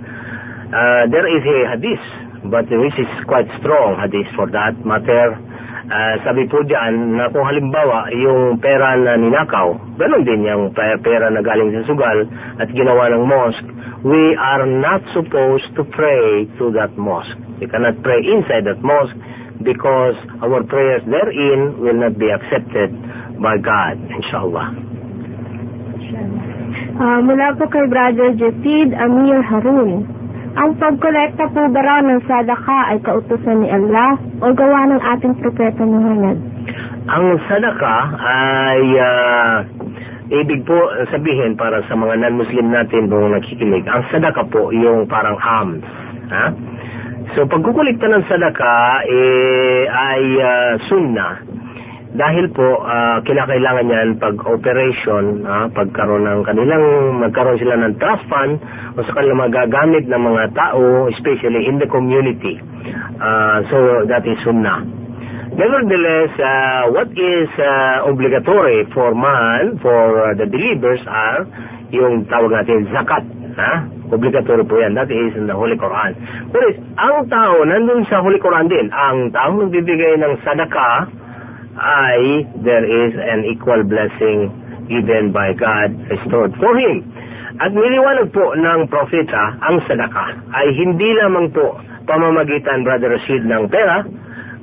[0.70, 2.04] uh, there is a hadith,
[2.50, 5.38] but which is quite strong hadith for that matter.
[5.86, 10.98] Uh, sabi po dyan na kung halimbawa yung pera na ninakaw, ganun din yung pe-
[10.98, 12.26] pera na galing sa sugal
[12.58, 13.68] at ginawa ng mosque,
[14.02, 17.38] we are not supposed to pray to that mosque.
[17.62, 19.14] We cannot pray inside that mosque
[19.62, 22.90] because our prayers therein will not be accepted
[23.38, 24.74] by God, inshallah.
[26.96, 30.08] Ah, mula po kay Brother Jetid Amir Harun.
[30.56, 35.36] Ang pagkolekta po ba raw ng sadaka ay kautusan ni Allah o gawa ng ating
[35.44, 36.40] propeta Muhammad?
[37.12, 39.54] Ang sadaka ay ah,
[40.32, 40.80] ibig po
[41.12, 45.84] sabihin para sa mga non-Muslim natin kung nakikinig, ang sadaka po yung parang alms.
[46.32, 46.46] Ha?
[47.36, 51.55] So pagkukulikta ng sadaka eh, ay ah, sunnah
[52.16, 56.84] dahil po ah, kinakailangan yan pag operation, ah, pagkaroon ng kanilang,
[57.20, 58.56] magkaroon sila ng trust fund
[58.96, 62.56] o sa kanilang magagamit ng mga tao, especially in the community.
[63.20, 64.82] Ah, so that is sunnah.
[65.56, 71.48] Nevertheless, uh, what is uh, obligatory for man, for uh, the believers are
[71.88, 73.24] yung tawag natin zakat.
[73.56, 73.72] Ha?
[74.12, 74.92] Obligatory po yan.
[74.92, 76.12] That is in the Holy Quran.
[76.52, 81.08] Whereas, ang tao, nandun sa Holy Quran din, ang tao nagbibigay ng sadaka
[81.76, 84.48] ay there is an equal blessing
[84.88, 87.04] given by God restored for him.
[87.56, 93.66] At niliwanag po ng propeta ang sadaka ay hindi lamang po pamamagitan, Brother Rashid, ng
[93.72, 94.04] pera,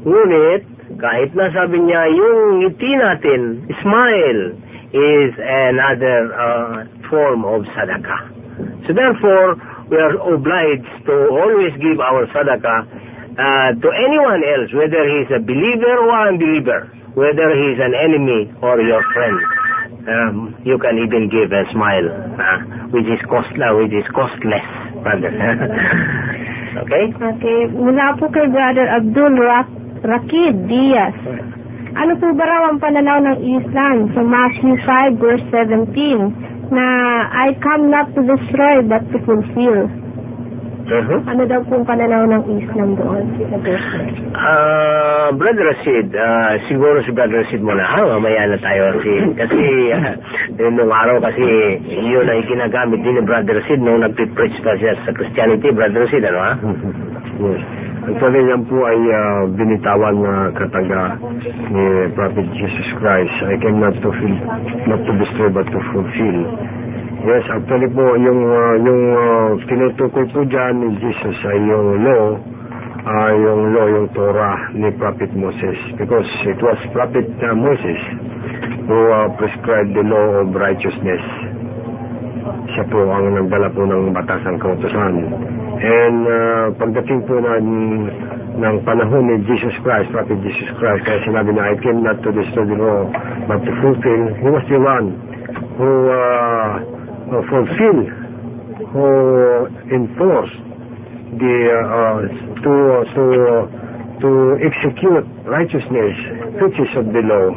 [0.05, 0.61] ngunit
[1.01, 3.41] kahit na sabi niya yung ngiti natin,
[3.81, 4.41] smile,
[4.93, 6.75] is another uh,
[7.09, 8.29] form of sadaka.
[8.85, 9.57] So therefore,
[9.89, 12.85] we are obliged to always give our sadaka
[13.33, 17.93] uh, to anyone else, whether he is a believer or unbeliever, whether he is an
[17.93, 19.37] enemy or your friend.
[20.03, 20.35] Um,
[20.67, 22.59] you can even give a smile, uh,
[22.91, 24.67] which is costly, which is costless,
[24.99, 25.31] brother.
[26.83, 27.05] okay?
[27.13, 29.69] Okay, mula po kay Brother Abdul Rak
[30.03, 31.15] Rakid Diaz.
[31.93, 36.85] Ano po ba raw ang pananaw ng Islam sa Matthew 5 verse 17 na
[37.29, 39.87] I come not to destroy but to fulfill?
[40.83, 41.19] Uh-huh.
[41.31, 43.23] Ano daw po ang pananaw ng Islam doon?
[44.35, 47.87] Ah, Brother Rashid, ah, siguro si Brother Rashid muna.
[47.87, 48.99] Ha, mamaya na tayo.
[48.99, 49.63] Si, kasi,
[49.95, 54.99] uh, nung araw kasi, yun ay ginagamit din ni Brother Rashid nung nag-preach pa siya
[55.07, 55.71] sa Christianity.
[55.71, 56.53] Brother Rashid, ano ha?
[57.39, 57.63] Yes.
[58.03, 61.15] Actually, yan po ay ah, binitawan na kataga
[61.71, 63.31] ni Prophet Jesus Christ.
[63.47, 64.37] I came not to fill,
[64.91, 66.39] not to destroy but to fulfill.
[67.23, 72.25] Yes, actually po, yung, ah, yung uh, tinutukoy po dyan ni Jesus ay yung law,
[73.07, 75.79] ah, yung law, yung Torah ni Prophet Moses.
[75.95, 78.01] Because it was Prophet ah, Moses
[78.91, 81.23] who ah, prescribed the law of righteousness
[82.73, 85.15] siya po ang nagdala po ng batasang kautosan.
[85.83, 87.67] And uh, pagdating po ng,
[88.59, 92.29] ng panahon ni Jesus Christ, Prophet Jesus Christ, kaya sinabi na, I came not to
[92.33, 93.07] destroy the law,
[93.47, 94.23] but to fulfill.
[94.41, 95.07] He was the one
[95.77, 96.71] who, uh,
[97.33, 98.09] who fulfilled,
[98.93, 99.09] who
[99.89, 100.59] enforced
[101.41, 102.17] the, uh,
[102.61, 102.73] to,
[103.17, 103.23] to,
[104.21, 104.29] to
[104.61, 106.13] execute righteousness,
[106.61, 107.49] which is of the law,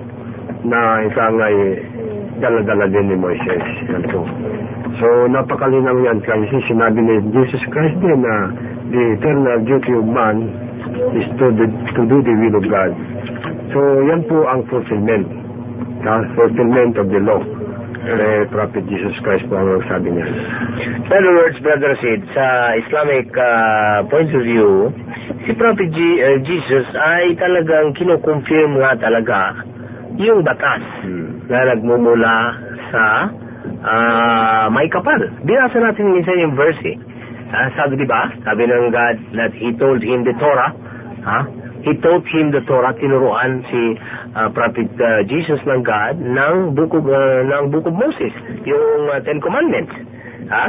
[0.64, 1.57] na ikangay
[2.41, 3.64] dala-dala din ni Moises.
[3.93, 4.05] Yan.
[4.97, 8.49] So, napakalinaw yan kasi sinabi ni Jesus Christ din na
[8.89, 10.37] the eternal duty of man
[11.12, 12.93] is to, the, to do the will of God.
[13.77, 15.29] So, yan po ang fulfillment.
[16.01, 17.66] The fulfillment of the law.
[18.07, 20.26] Kay Prophet Jesus Christ po ang sabi niya.
[20.26, 22.46] In other words, Brother Sid, sa
[22.78, 24.94] Islamic uh, point of view,
[25.42, 29.66] si Prophet G- uh, Jesus ay talagang kinukonfirm nga talaga
[30.16, 31.44] yung batas Hmm.
[31.50, 32.36] na nagmumula
[32.88, 33.04] sa
[33.84, 35.18] ah, may kapal.
[35.42, 36.96] Binasa natin minsan yung verse eh.
[37.52, 38.30] Ah, sabi di ba?
[38.42, 40.72] Sabi ng God that He told him the Torah.
[41.26, 41.40] Ha?
[41.87, 42.99] He taught him the Torah.
[42.99, 43.82] Tinuruan si
[44.34, 48.34] ah, Prophet ah, Jesus ng God ng Book of, ah, ng Book of Moses.
[48.66, 49.95] Yung ah, Ten Commandments.
[50.51, 50.66] Ha?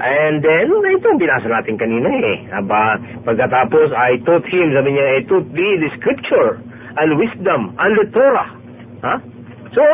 [0.00, 2.48] And then, ito ang binasa natin kanina eh.
[2.56, 2.96] Aba,
[3.28, 6.64] pagkatapos, I taught him, sabi niya, I taught thee the scripture
[6.96, 8.48] and wisdom and the Torah.
[9.04, 9.14] Ha?
[9.76, 9.84] So,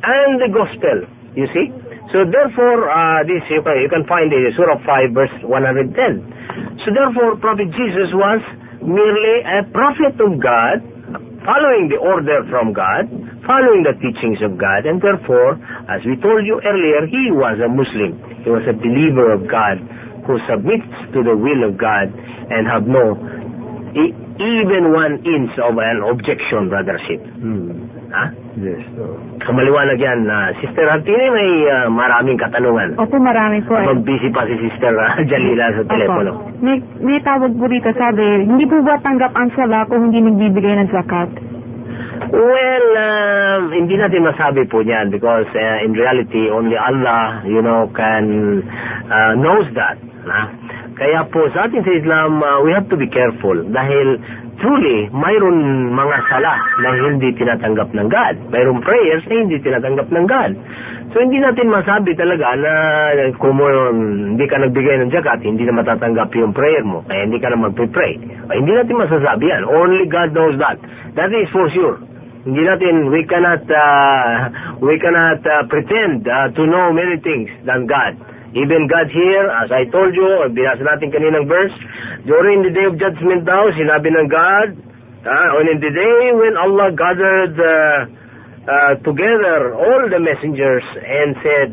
[0.00, 1.04] and the gospel.
[1.36, 1.68] You see?
[2.12, 5.96] So therefore, uh, this you can, you can find in Surah 5 verse 110.
[6.84, 8.40] So therefore, Prophet Jesus was
[8.84, 10.82] merely a prophet of God,
[11.46, 13.10] following the order from God,
[13.46, 15.58] following the teachings of God, and therefore,
[15.90, 18.18] as we told you earlier, he was a Muslim.
[18.46, 19.82] He was a believer of God
[20.26, 23.18] who submits to the will of God and have no
[23.94, 27.20] even one inch of an objection, brother Sid.
[27.20, 27.91] Hmm.
[28.12, 28.24] Ha?
[28.60, 28.84] Yes.
[28.92, 30.28] So, Kamaliwanag yan.
[30.28, 33.00] ah, Sister Artine, may ah, maraming katanungan.
[33.00, 33.88] Opo, marami po eh.
[33.88, 36.30] Habang busy pa si Sister ah, Jalila sa telepono.
[36.36, 36.60] Opo.
[36.60, 40.76] May, may tawag po rito, sabi, hindi po ba tanggap ang sala kung hindi nagbibigay
[40.76, 41.30] ng zakat?
[42.32, 47.90] Well, um, hindi natin masabi po niyan because uh, in reality, only Allah, you know,
[47.92, 48.60] can
[49.08, 49.98] uh, knows that.
[50.22, 50.48] Na?
[50.94, 54.22] Kaya po sa atin sa Islam, uh, we have to be careful dahil
[54.62, 58.34] truly, mayroon mga sala na hindi tinatanggap ng God.
[58.54, 60.52] Mayroon prayers na hindi tinatanggap ng God.
[61.12, 62.72] So hindi natin masabi talaga na
[63.36, 67.36] kung mo, hindi ka nagbigay ng zakat, hindi na matatanggap yung prayer mo, kaya hindi
[67.36, 68.16] ka na magpe-pray.
[68.48, 69.68] Uh, hindi natin masasabi yan.
[69.68, 70.80] Only God knows that.
[71.18, 72.00] That is for sure.
[72.48, 74.34] Hindi natin, we cannot, uh,
[74.80, 78.16] we cannot uh, pretend uh, to know many things than God.
[78.52, 81.72] Even God here, as I told you, or binasa natin kaninang verse,
[82.28, 84.68] during the day of judgment daw, sinabi ng God,
[85.24, 87.98] uh, on in the day when Allah gathered uh,
[88.68, 91.68] uh, together all the messengers and said,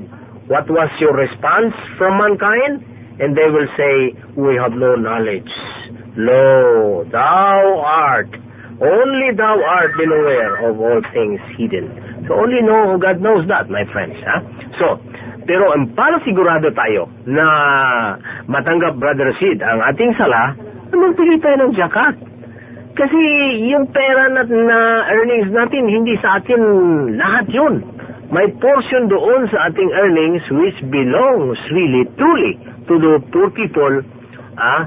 [0.47, 2.81] what was your response from mankind?
[3.19, 5.51] And they will say, we have no knowledge.
[6.15, 8.31] Lo, thou art
[8.79, 11.91] Only thou art been aware of all things hidden.
[12.27, 14.15] So only know God knows that, my friends.
[14.23, 14.39] Ha?
[14.79, 14.85] So,
[15.49, 17.45] pero um, para sigurado tayo na
[18.45, 20.53] matanggap, Brother Sid, ang ating sala,
[20.93, 22.21] magbigay tayo ng zakat.
[22.93, 23.17] Kasi
[23.73, 24.79] yung pera na, na
[25.09, 26.61] earnings natin, hindi sa atin
[27.17, 27.81] lahat yun.
[28.29, 32.53] May portion doon sa ating earnings which belongs really, truly,
[32.85, 34.05] to the poor people
[34.53, 34.85] ah,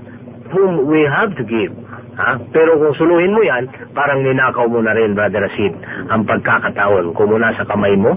[0.54, 1.74] whom we have to give.
[2.12, 2.36] Ha?
[2.52, 3.64] Pero kung suluhin mo yan,
[3.96, 5.72] parang ninakaw mo na rin, Brother Sid,
[6.12, 8.12] ang pagkakataon kung muna sa kamay mo.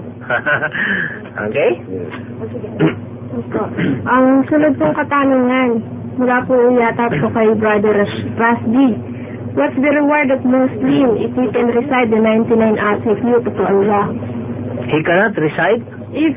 [1.48, 1.70] okay?
[4.04, 5.68] Ang sunod pong katanungan,
[6.20, 8.88] mula po yata po kay Brother Ras- Rasdi.
[9.56, 14.12] What's the reward of Muslim if he can recite the 99 attributes to Allah?
[14.92, 15.80] He cannot recite?
[16.12, 16.36] If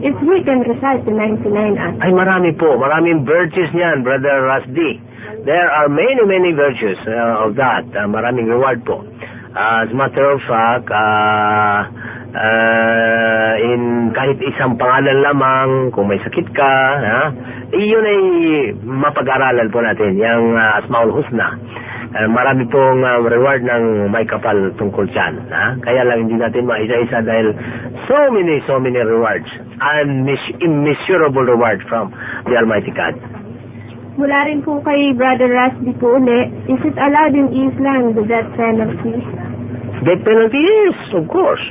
[0.00, 1.44] if he can recite the 99
[1.76, 2.00] attributes.
[2.00, 2.80] Ay, marami po.
[2.80, 5.09] Maraming virtues niyan, Brother Rasdi.
[5.40, 7.88] There are many, many virtues uh, of that.
[7.96, 9.00] Uh, maraming reward po.
[9.50, 11.80] Uh, as matter of fact, uh,
[12.36, 17.20] uh, in kahit isang pangalan lamang, kung may sakit ka, ha,
[17.72, 18.22] iyon ay
[18.84, 21.56] mapag-aralan po natin, yung uh, Asmaul Husna.
[22.10, 25.46] Uh, marami pong uh, reward ng may kapal tungkol dyan.
[25.46, 25.78] Ha?
[25.78, 27.54] Kaya lang hindi natin maisa-isa dahil
[28.10, 29.46] so many, so many rewards.
[29.78, 30.26] And
[30.58, 32.10] immeasurable reward from
[32.50, 33.14] the Almighty God.
[34.18, 38.50] Mula rin po kay Brother Rasdi po uli, is it allowed in Islam the death
[38.58, 39.16] penalty?
[40.02, 41.62] Death penalty is, of course.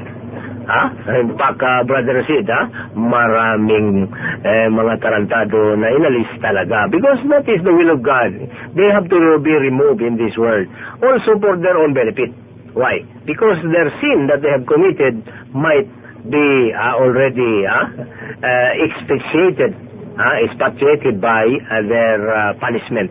[0.69, 0.81] Ha?
[1.17, 2.93] In fact, uh, Brother Sid, ha?
[2.93, 4.05] maraming
[4.45, 6.85] eh, mga tarantado na inalis talaga.
[6.93, 8.29] Because that is the will of God.
[8.77, 10.69] They have to be removed in this world.
[11.01, 12.29] Also for their own benefit.
[12.77, 13.01] Why?
[13.25, 15.25] Because their sin that they have committed
[15.57, 15.89] might
[16.29, 18.05] be uh, already uh,
[18.45, 19.73] uh, expiated,
[20.20, 23.07] uh, expatriated by uh, their uh, punishment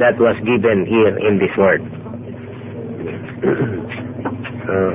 [0.00, 1.84] that was given here in this world.
[4.64, 4.92] uh,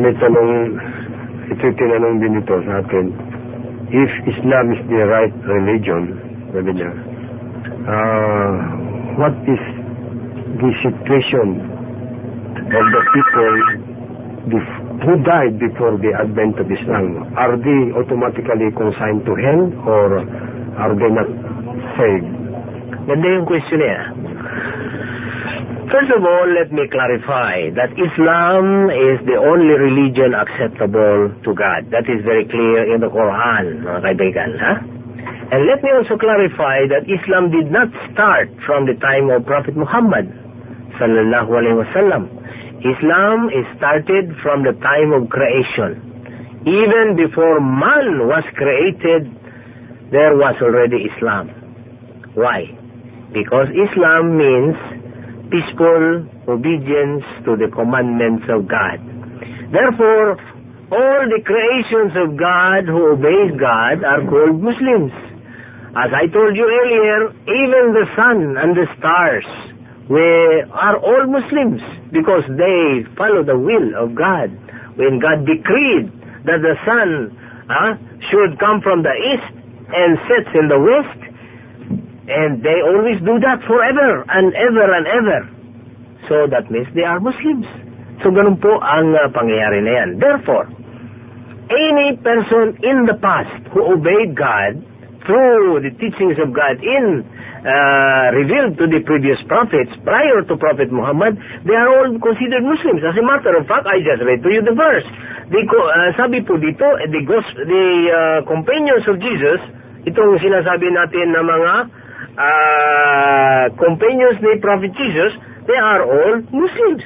[0.00, 0.50] may tanong,
[1.52, 3.06] ito tinanong din ito sa atin.
[3.92, 6.02] If Islam is the right religion,
[6.56, 6.90] sabi niya,
[7.84, 8.52] uh,
[9.20, 9.60] what is
[10.56, 11.68] the situation
[12.64, 13.52] of the people
[15.04, 17.28] who died before the advent of Islam?
[17.36, 20.08] Are they automatically consigned to hell or
[20.78, 21.28] not
[21.98, 22.28] saved?
[23.04, 23.98] Ganda yung question niya.
[25.92, 31.92] First of all, let me clarify that Islam is the only religion acceptable to God.
[31.92, 34.50] That is very clear in the Quran, mga kaibigan.
[35.52, 39.76] And let me also clarify that Islam did not start from the time of Prophet
[39.76, 40.26] Muhammad
[40.98, 42.32] sallallahu alaihi wasallam.
[42.80, 46.00] Islam is started from the time of creation.
[46.64, 49.28] Even before man was created,
[50.14, 51.50] there was already Islam.
[52.38, 52.70] Why?
[53.34, 54.78] Because Islam means
[55.50, 59.02] peaceful obedience to the commandments of God.
[59.74, 60.38] Therefore,
[60.94, 65.10] all the creations of God who obeys God are called Muslims.
[65.98, 69.46] As I told you earlier, even the sun and the stars
[70.08, 71.80] we are all Muslims
[72.12, 74.52] because they follow the will of God.
[75.00, 76.12] When God decreed
[76.44, 77.32] that the sun
[77.72, 77.96] uh,
[78.28, 79.63] should come from the east
[79.94, 81.20] and sets in the west,
[82.26, 85.40] and they always do that forever and ever and ever.
[86.28, 87.68] So that means they are Muslims.
[88.24, 90.08] So ganun po ang uh, pangyayari na yan.
[90.16, 90.66] Therefore,
[91.68, 94.80] any person in the past who obeyed God
[95.24, 97.24] through the teachings of God in
[97.64, 103.00] uh, revealed to the previous prophets prior to Prophet Muhammad, they are all considered Muslims.
[103.00, 105.06] As a matter of fact, I just read to you the verse.
[105.48, 109.60] The, uh, sabi po dito, the, the uh, companions of Jesus,
[110.04, 111.74] itong sinasabi natin na mga
[112.36, 115.32] uh, companions ni Prophet Jesus,
[115.64, 117.04] they are all Muslims.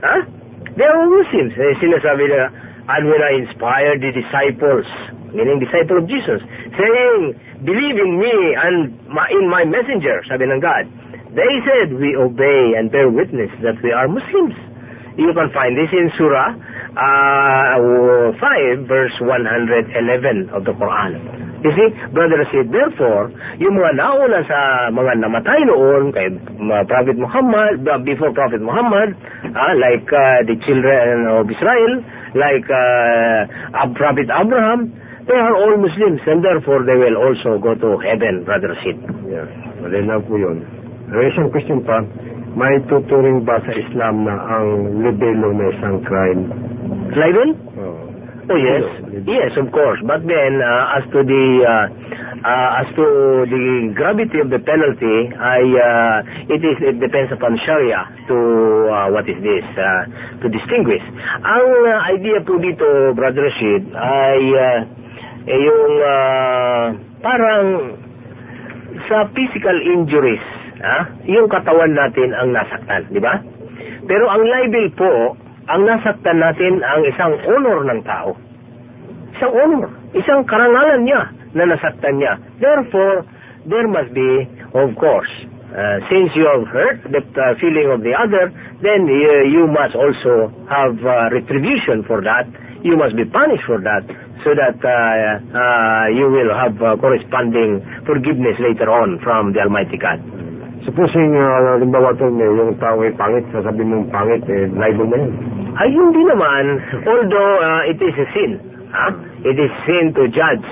[0.00, 0.22] Huh?
[0.76, 1.52] They are all Muslims.
[1.56, 2.48] Eh, sinasabi nila,
[2.90, 4.88] and when I inspired the disciples,
[5.30, 6.42] meaning disciple of Jesus,
[6.74, 8.76] saying, believe in me and
[9.06, 10.88] my, in my messenger, sabi ng God.
[11.30, 14.58] They said, we obey and bear witness that we are Muslims.
[15.14, 16.58] You can find this in Surah
[16.98, 21.49] uh, 5, verse 111 of the Quran.
[21.60, 23.28] You see, brother said, therefore,
[23.60, 26.32] yung mga nauna sa mga namatay noon kay
[26.88, 29.12] Prophet Muhammad, uh, before Prophet Muhammad,
[29.44, 31.92] uh, like uh, the children of Israel,
[32.32, 33.44] like uh,
[33.92, 34.88] Prophet Abraham,
[35.28, 38.96] they are all Muslims and therefore they will also go to heaven, brother Sid.
[39.28, 39.44] Yeah,
[39.84, 40.64] malinaw po yun.
[41.12, 42.00] Isang question pa,
[42.56, 46.42] may tuturing ba sa Islam na ang libelo na isang crime?
[47.12, 47.52] Libel?
[47.84, 48.09] Oh.
[48.50, 48.82] Oh yes,
[49.30, 50.02] yes, of course.
[50.02, 51.86] But then, uh, as to the uh,
[52.42, 53.06] uh, as to
[53.46, 56.16] the gravity of the penalty, I uh,
[56.50, 58.36] it is it depends upon Sharia to
[58.90, 60.02] uh, what is this uh,
[60.42, 61.04] to distinguish.
[61.46, 64.78] Ang uh, idea po dito, Brother Rashid, ay uh,
[65.46, 66.84] eh, yung uh,
[67.22, 67.66] parang
[69.06, 70.42] sa physical injuries,
[70.82, 73.38] ah, yung katawan natin ang nasaktan, di ba?
[74.10, 75.38] Pero ang libel po,
[75.70, 78.34] ang nasaktan natin ang isang honor ng tao.
[79.38, 82.34] Isang honor, isang karangalan niya na nasaktan niya.
[82.58, 83.22] Therefore,
[83.70, 85.30] there must be, of course,
[85.70, 88.50] uh, since you have hurt the uh, feeling of the other,
[88.82, 92.50] then uh, you must also have uh, retribution for that.
[92.82, 94.02] You must be punished for that
[94.42, 94.90] so that uh,
[95.52, 100.18] uh, you will have uh, corresponding forgiveness later on from the Almighty God.
[100.80, 105.59] Supposing, uh, halimbawa ito, yung tao ay pangit, sasabihin mong pangit, eh, libel na yun.
[105.78, 106.64] Ay, hindi naman.
[107.06, 108.50] Although uh, it is a sin.
[108.90, 109.12] Huh?
[109.46, 110.66] It is sin to judge.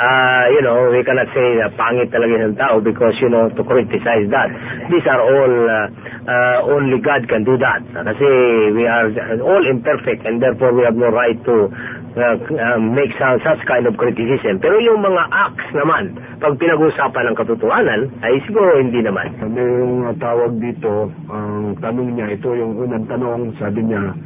[0.00, 3.60] Uh, you know, we cannot say na pangit talaga ng tao because, you know, to
[3.60, 4.48] criticize that.
[4.88, 5.86] These are all, uh,
[6.24, 7.84] uh, only God can do that.
[7.92, 8.28] Kasi
[8.72, 9.12] we are
[9.44, 11.68] all imperfect and therefore we have no right to
[12.16, 14.56] uh, uh, make some, such kind of criticism.
[14.64, 19.36] Pero yung mga acts naman, pag pinag-usapan ng katotohanan, ay siguro hindi naman.
[19.36, 24.16] Sabi yung uh, tawag dito, ang tanong niya, ito yung unang tanong, sabi niya,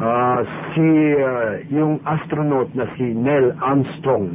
[0.00, 0.40] ah,
[0.74, 0.86] si,
[1.18, 4.34] uh, yung astronaut na si Neil Armstrong,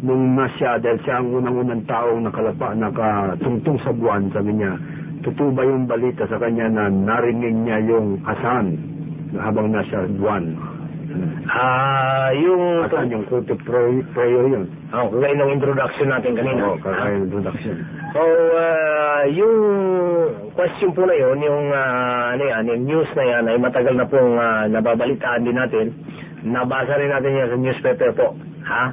[0.00, 4.76] nung nasya, dahil siya ang unang-unang taong nakalapa, nakatungtong sa buwan, sabi niya,
[5.20, 8.80] totoo ba yung balita sa kanya na narinig niya yung asan
[9.36, 10.56] habang nasa buwan?
[11.50, 12.86] Ah, yung...
[12.86, 14.70] Asan yung to pray, prayer yun?
[14.94, 16.62] Oh, kagaya ng introduction natin kanina.
[16.70, 17.74] Oo, kakain introduction.
[18.14, 18.22] So,
[18.54, 19.56] uh, yung
[20.54, 24.06] question po na yun, yung, uh, ano yan, yung news na yan ay matagal na
[24.06, 25.86] pong uh, nababalitaan din natin.
[26.46, 28.26] Nabasa rin natin yan sa newspaper po.
[28.70, 28.84] Ha?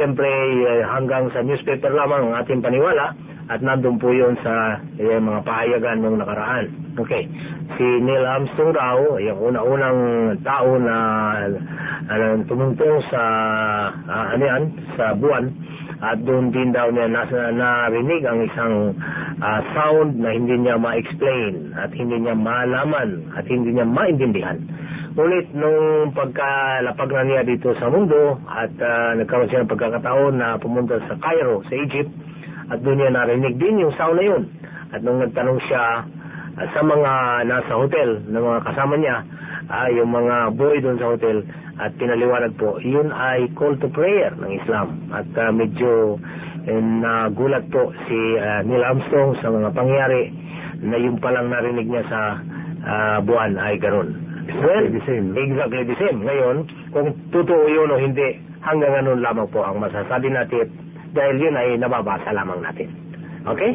[0.00, 0.28] Siyempre,
[0.64, 3.12] uh, hanggang sa newspaper lamang ang ating paniwala
[3.50, 6.70] at nandun po yun sa eh, mga pahayagan nung nakaraan.
[6.94, 7.26] Okay.
[7.74, 10.00] Si Neil Armstrong raw, yung una-unang
[10.44, 10.96] tao na
[12.06, 13.22] ano, tumungtong sa
[13.96, 14.62] uh, ano yan,
[14.94, 15.50] sa buwan
[16.02, 18.74] at doon din daw niya nasa narinig ang isang
[19.38, 24.58] uh, sound na hindi niya ma-explain at hindi niya malaman at hindi niya maintindihan.
[25.12, 30.58] Ngunit nung pagkalapag na niya dito sa mundo at uh, nagkaroon siya ng pagkakataon na
[30.58, 32.10] pumunta sa Cairo, sa Egypt,
[32.72, 34.42] at doon niya narinig din yung sound na yun.
[34.96, 36.08] At nung nagtanong siya
[36.56, 37.12] ah, sa mga
[37.44, 39.16] nasa hotel na mga kasama niya,
[39.68, 41.44] ah, yung mga boy doon sa hotel
[41.76, 45.12] at pinaliwanag po, yun ay call to prayer ng Islam.
[45.12, 46.16] At ah, medyo
[46.64, 50.32] eh, nagulat po si ah, Neil Armstrong sa mga pangyari
[50.80, 52.20] na yung palang narinig niya sa
[52.88, 54.16] ah, buwan ay ganon.
[54.42, 55.36] Well, the same.
[55.38, 56.24] exactly the same.
[56.24, 56.56] Ngayon,
[56.90, 60.81] kung totoo yun o hindi, hanggang ganun lamang po ang masasabi natin
[61.12, 62.88] dahil yun ay nababasa lamang natin.
[63.42, 63.74] Okay?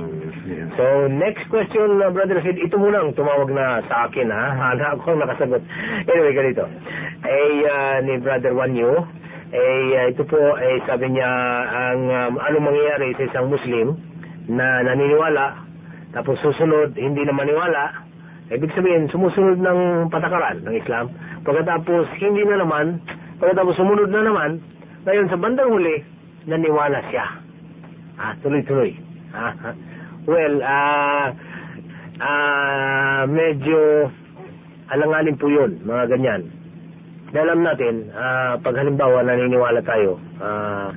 [0.80, 4.46] So, next question, uh, Brother Sid, ito muna ang tumawag na sa akin, ha?
[4.56, 5.60] Hana ako ang nakasagot.
[6.08, 6.64] Anyway, ganito.
[7.28, 9.04] Eh, uh, ni Brother Wanyo,
[9.52, 11.28] eh, uh, ito po, eh, sabi niya,
[11.68, 14.00] ang um, anong mangyayari sa isang Muslim
[14.48, 15.68] na naniniwala,
[16.16, 18.08] tapos susunod, hindi na maniwala,
[18.48, 21.12] ibig sabihin, sumusunod ng patakaran ng Islam.
[21.44, 23.04] Pagkatapos, hindi na naman,
[23.44, 24.64] pagkatapos sumunod na naman,
[25.04, 26.08] ngayon sa bandang huli,
[26.48, 27.26] naniwala siya.
[28.18, 28.96] Ah, tuloy-tuloy.
[29.36, 29.54] Ah,
[30.32, 31.28] well, ah,
[32.24, 34.10] ah, medyo
[34.90, 36.42] alanganin po yun, mga ganyan.
[37.36, 40.96] Dahil alam natin, ah, pag halimbawa naniniwala tayo, ah,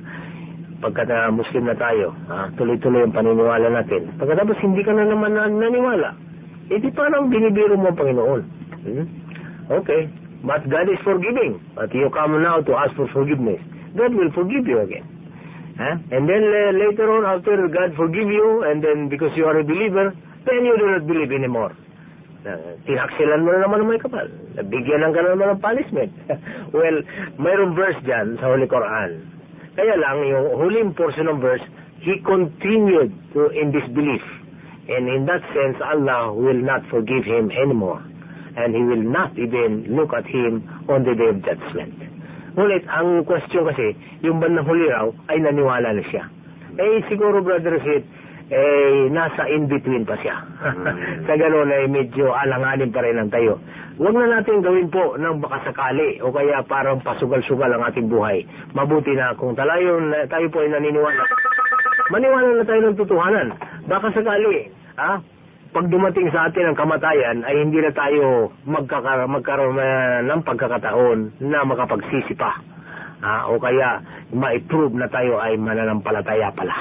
[0.79, 4.07] pagka na Muslim na tayo, ah, tuloy-tuloy ang paniniwala natin.
[4.15, 6.15] Pagkatapos hindi ka na naman na, naniwala,
[6.71, 8.41] eh di parang binibiro mo ang Panginoon.
[8.87, 9.05] Hmm?
[9.83, 10.07] Okay,
[10.47, 11.59] but God is forgiving.
[11.75, 13.59] But you come now to ask for forgiveness.
[13.93, 15.03] God will forgive you again.
[15.81, 15.97] Huh?
[16.13, 19.65] And then uh, later on, after God forgive you, and then because you are a
[19.65, 20.13] believer,
[20.45, 21.73] then you do not believe anymore.
[22.45, 24.29] Uh, tinaksilan mo na naman ng may kapal.
[24.61, 26.13] Bigyan lang ka na naman ng punishment.
[26.77, 26.97] well,
[27.41, 29.25] mayroong verse dyan sa Holy Quran.
[29.73, 31.65] Kaya lang, yung huling portion ng verse,
[32.05, 34.21] he continued to in disbelief.
[34.85, 38.05] And in that sense, Allah will not forgive him anymore.
[38.57, 42.10] And He will not even look at him on the day of judgment.
[42.51, 43.95] Ngunit, ang question kasi,
[44.25, 46.27] yung bandang huli raw, ay naniwala na siya.
[46.75, 48.03] Eh, siguro, Brother Sid,
[48.51, 50.43] eh, nasa in-between pa siya.
[51.27, 53.63] Sa ganun ay medyo alanganin pa rin ang tayo.
[53.95, 58.43] Huwag na natin gawin po ng baka sakali o kaya parang pasugal-sugal ang ating buhay.
[58.75, 61.23] Mabuti na kung talayo, tayo po ay naniniwala.
[62.11, 63.47] Maniwala na tayo ng tutuhanan.
[63.87, 64.67] Baka sakali,
[64.99, 65.23] ah,
[65.71, 71.19] pag dumating sa atin ang kamatayan ay hindi na tayo magkaka, magkaroon na ng pagkakataon
[71.47, 72.59] na makapagsisi pa.
[73.21, 74.03] Ah, o kaya
[74.35, 76.75] ma-prove na tayo ay mananampalataya pala.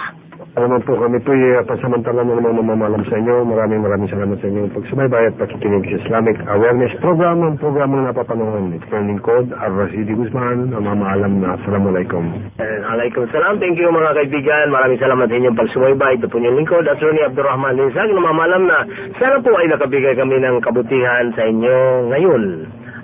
[0.55, 3.43] Alam mo po, kami po ay pansamantala na naman mamamalam sa inyo.
[3.43, 7.43] Maraming maraming salamat sa inyo pagsubaybay at pakikinig sa Islamic Awareness Program.
[7.43, 8.71] Ang programa na napapanood.
[8.71, 12.23] Ito ang lingkod, Ar-Rasidi Guzman, ang mamaalam na Assalamualaikum.
[12.55, 13.59] And alaikum salam.
[13.59, 14.71] Thank you mga kaibigan.
[14.71, 16.11] Maraming salamat sa inyong pagsubaybay.
[16.23, 16.87] Ito po yung lingkod.
[16.87, 18.11] Attorney Abdurrahman Linsag.
[18.15, 18.77] Namamalam na
[19.19, 22.43] sana po ay nakabigay kami ng kabutihan sa inyo ngayon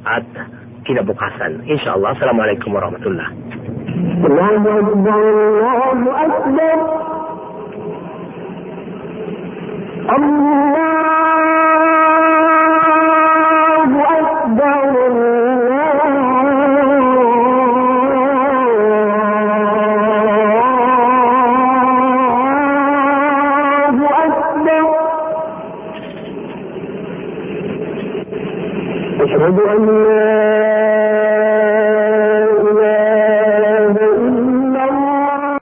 [0.07, 0.27] at
[0.87, 1.67] kinabukasan.
[1.67, 2.15] Inshallah.
[2.15, 3.27] Assalamualaikum warahmatullah.
[4.21, 5.21] الله أكبر
[5.91, 6.77] الله أكبر
[10.08, 12.05] اللہ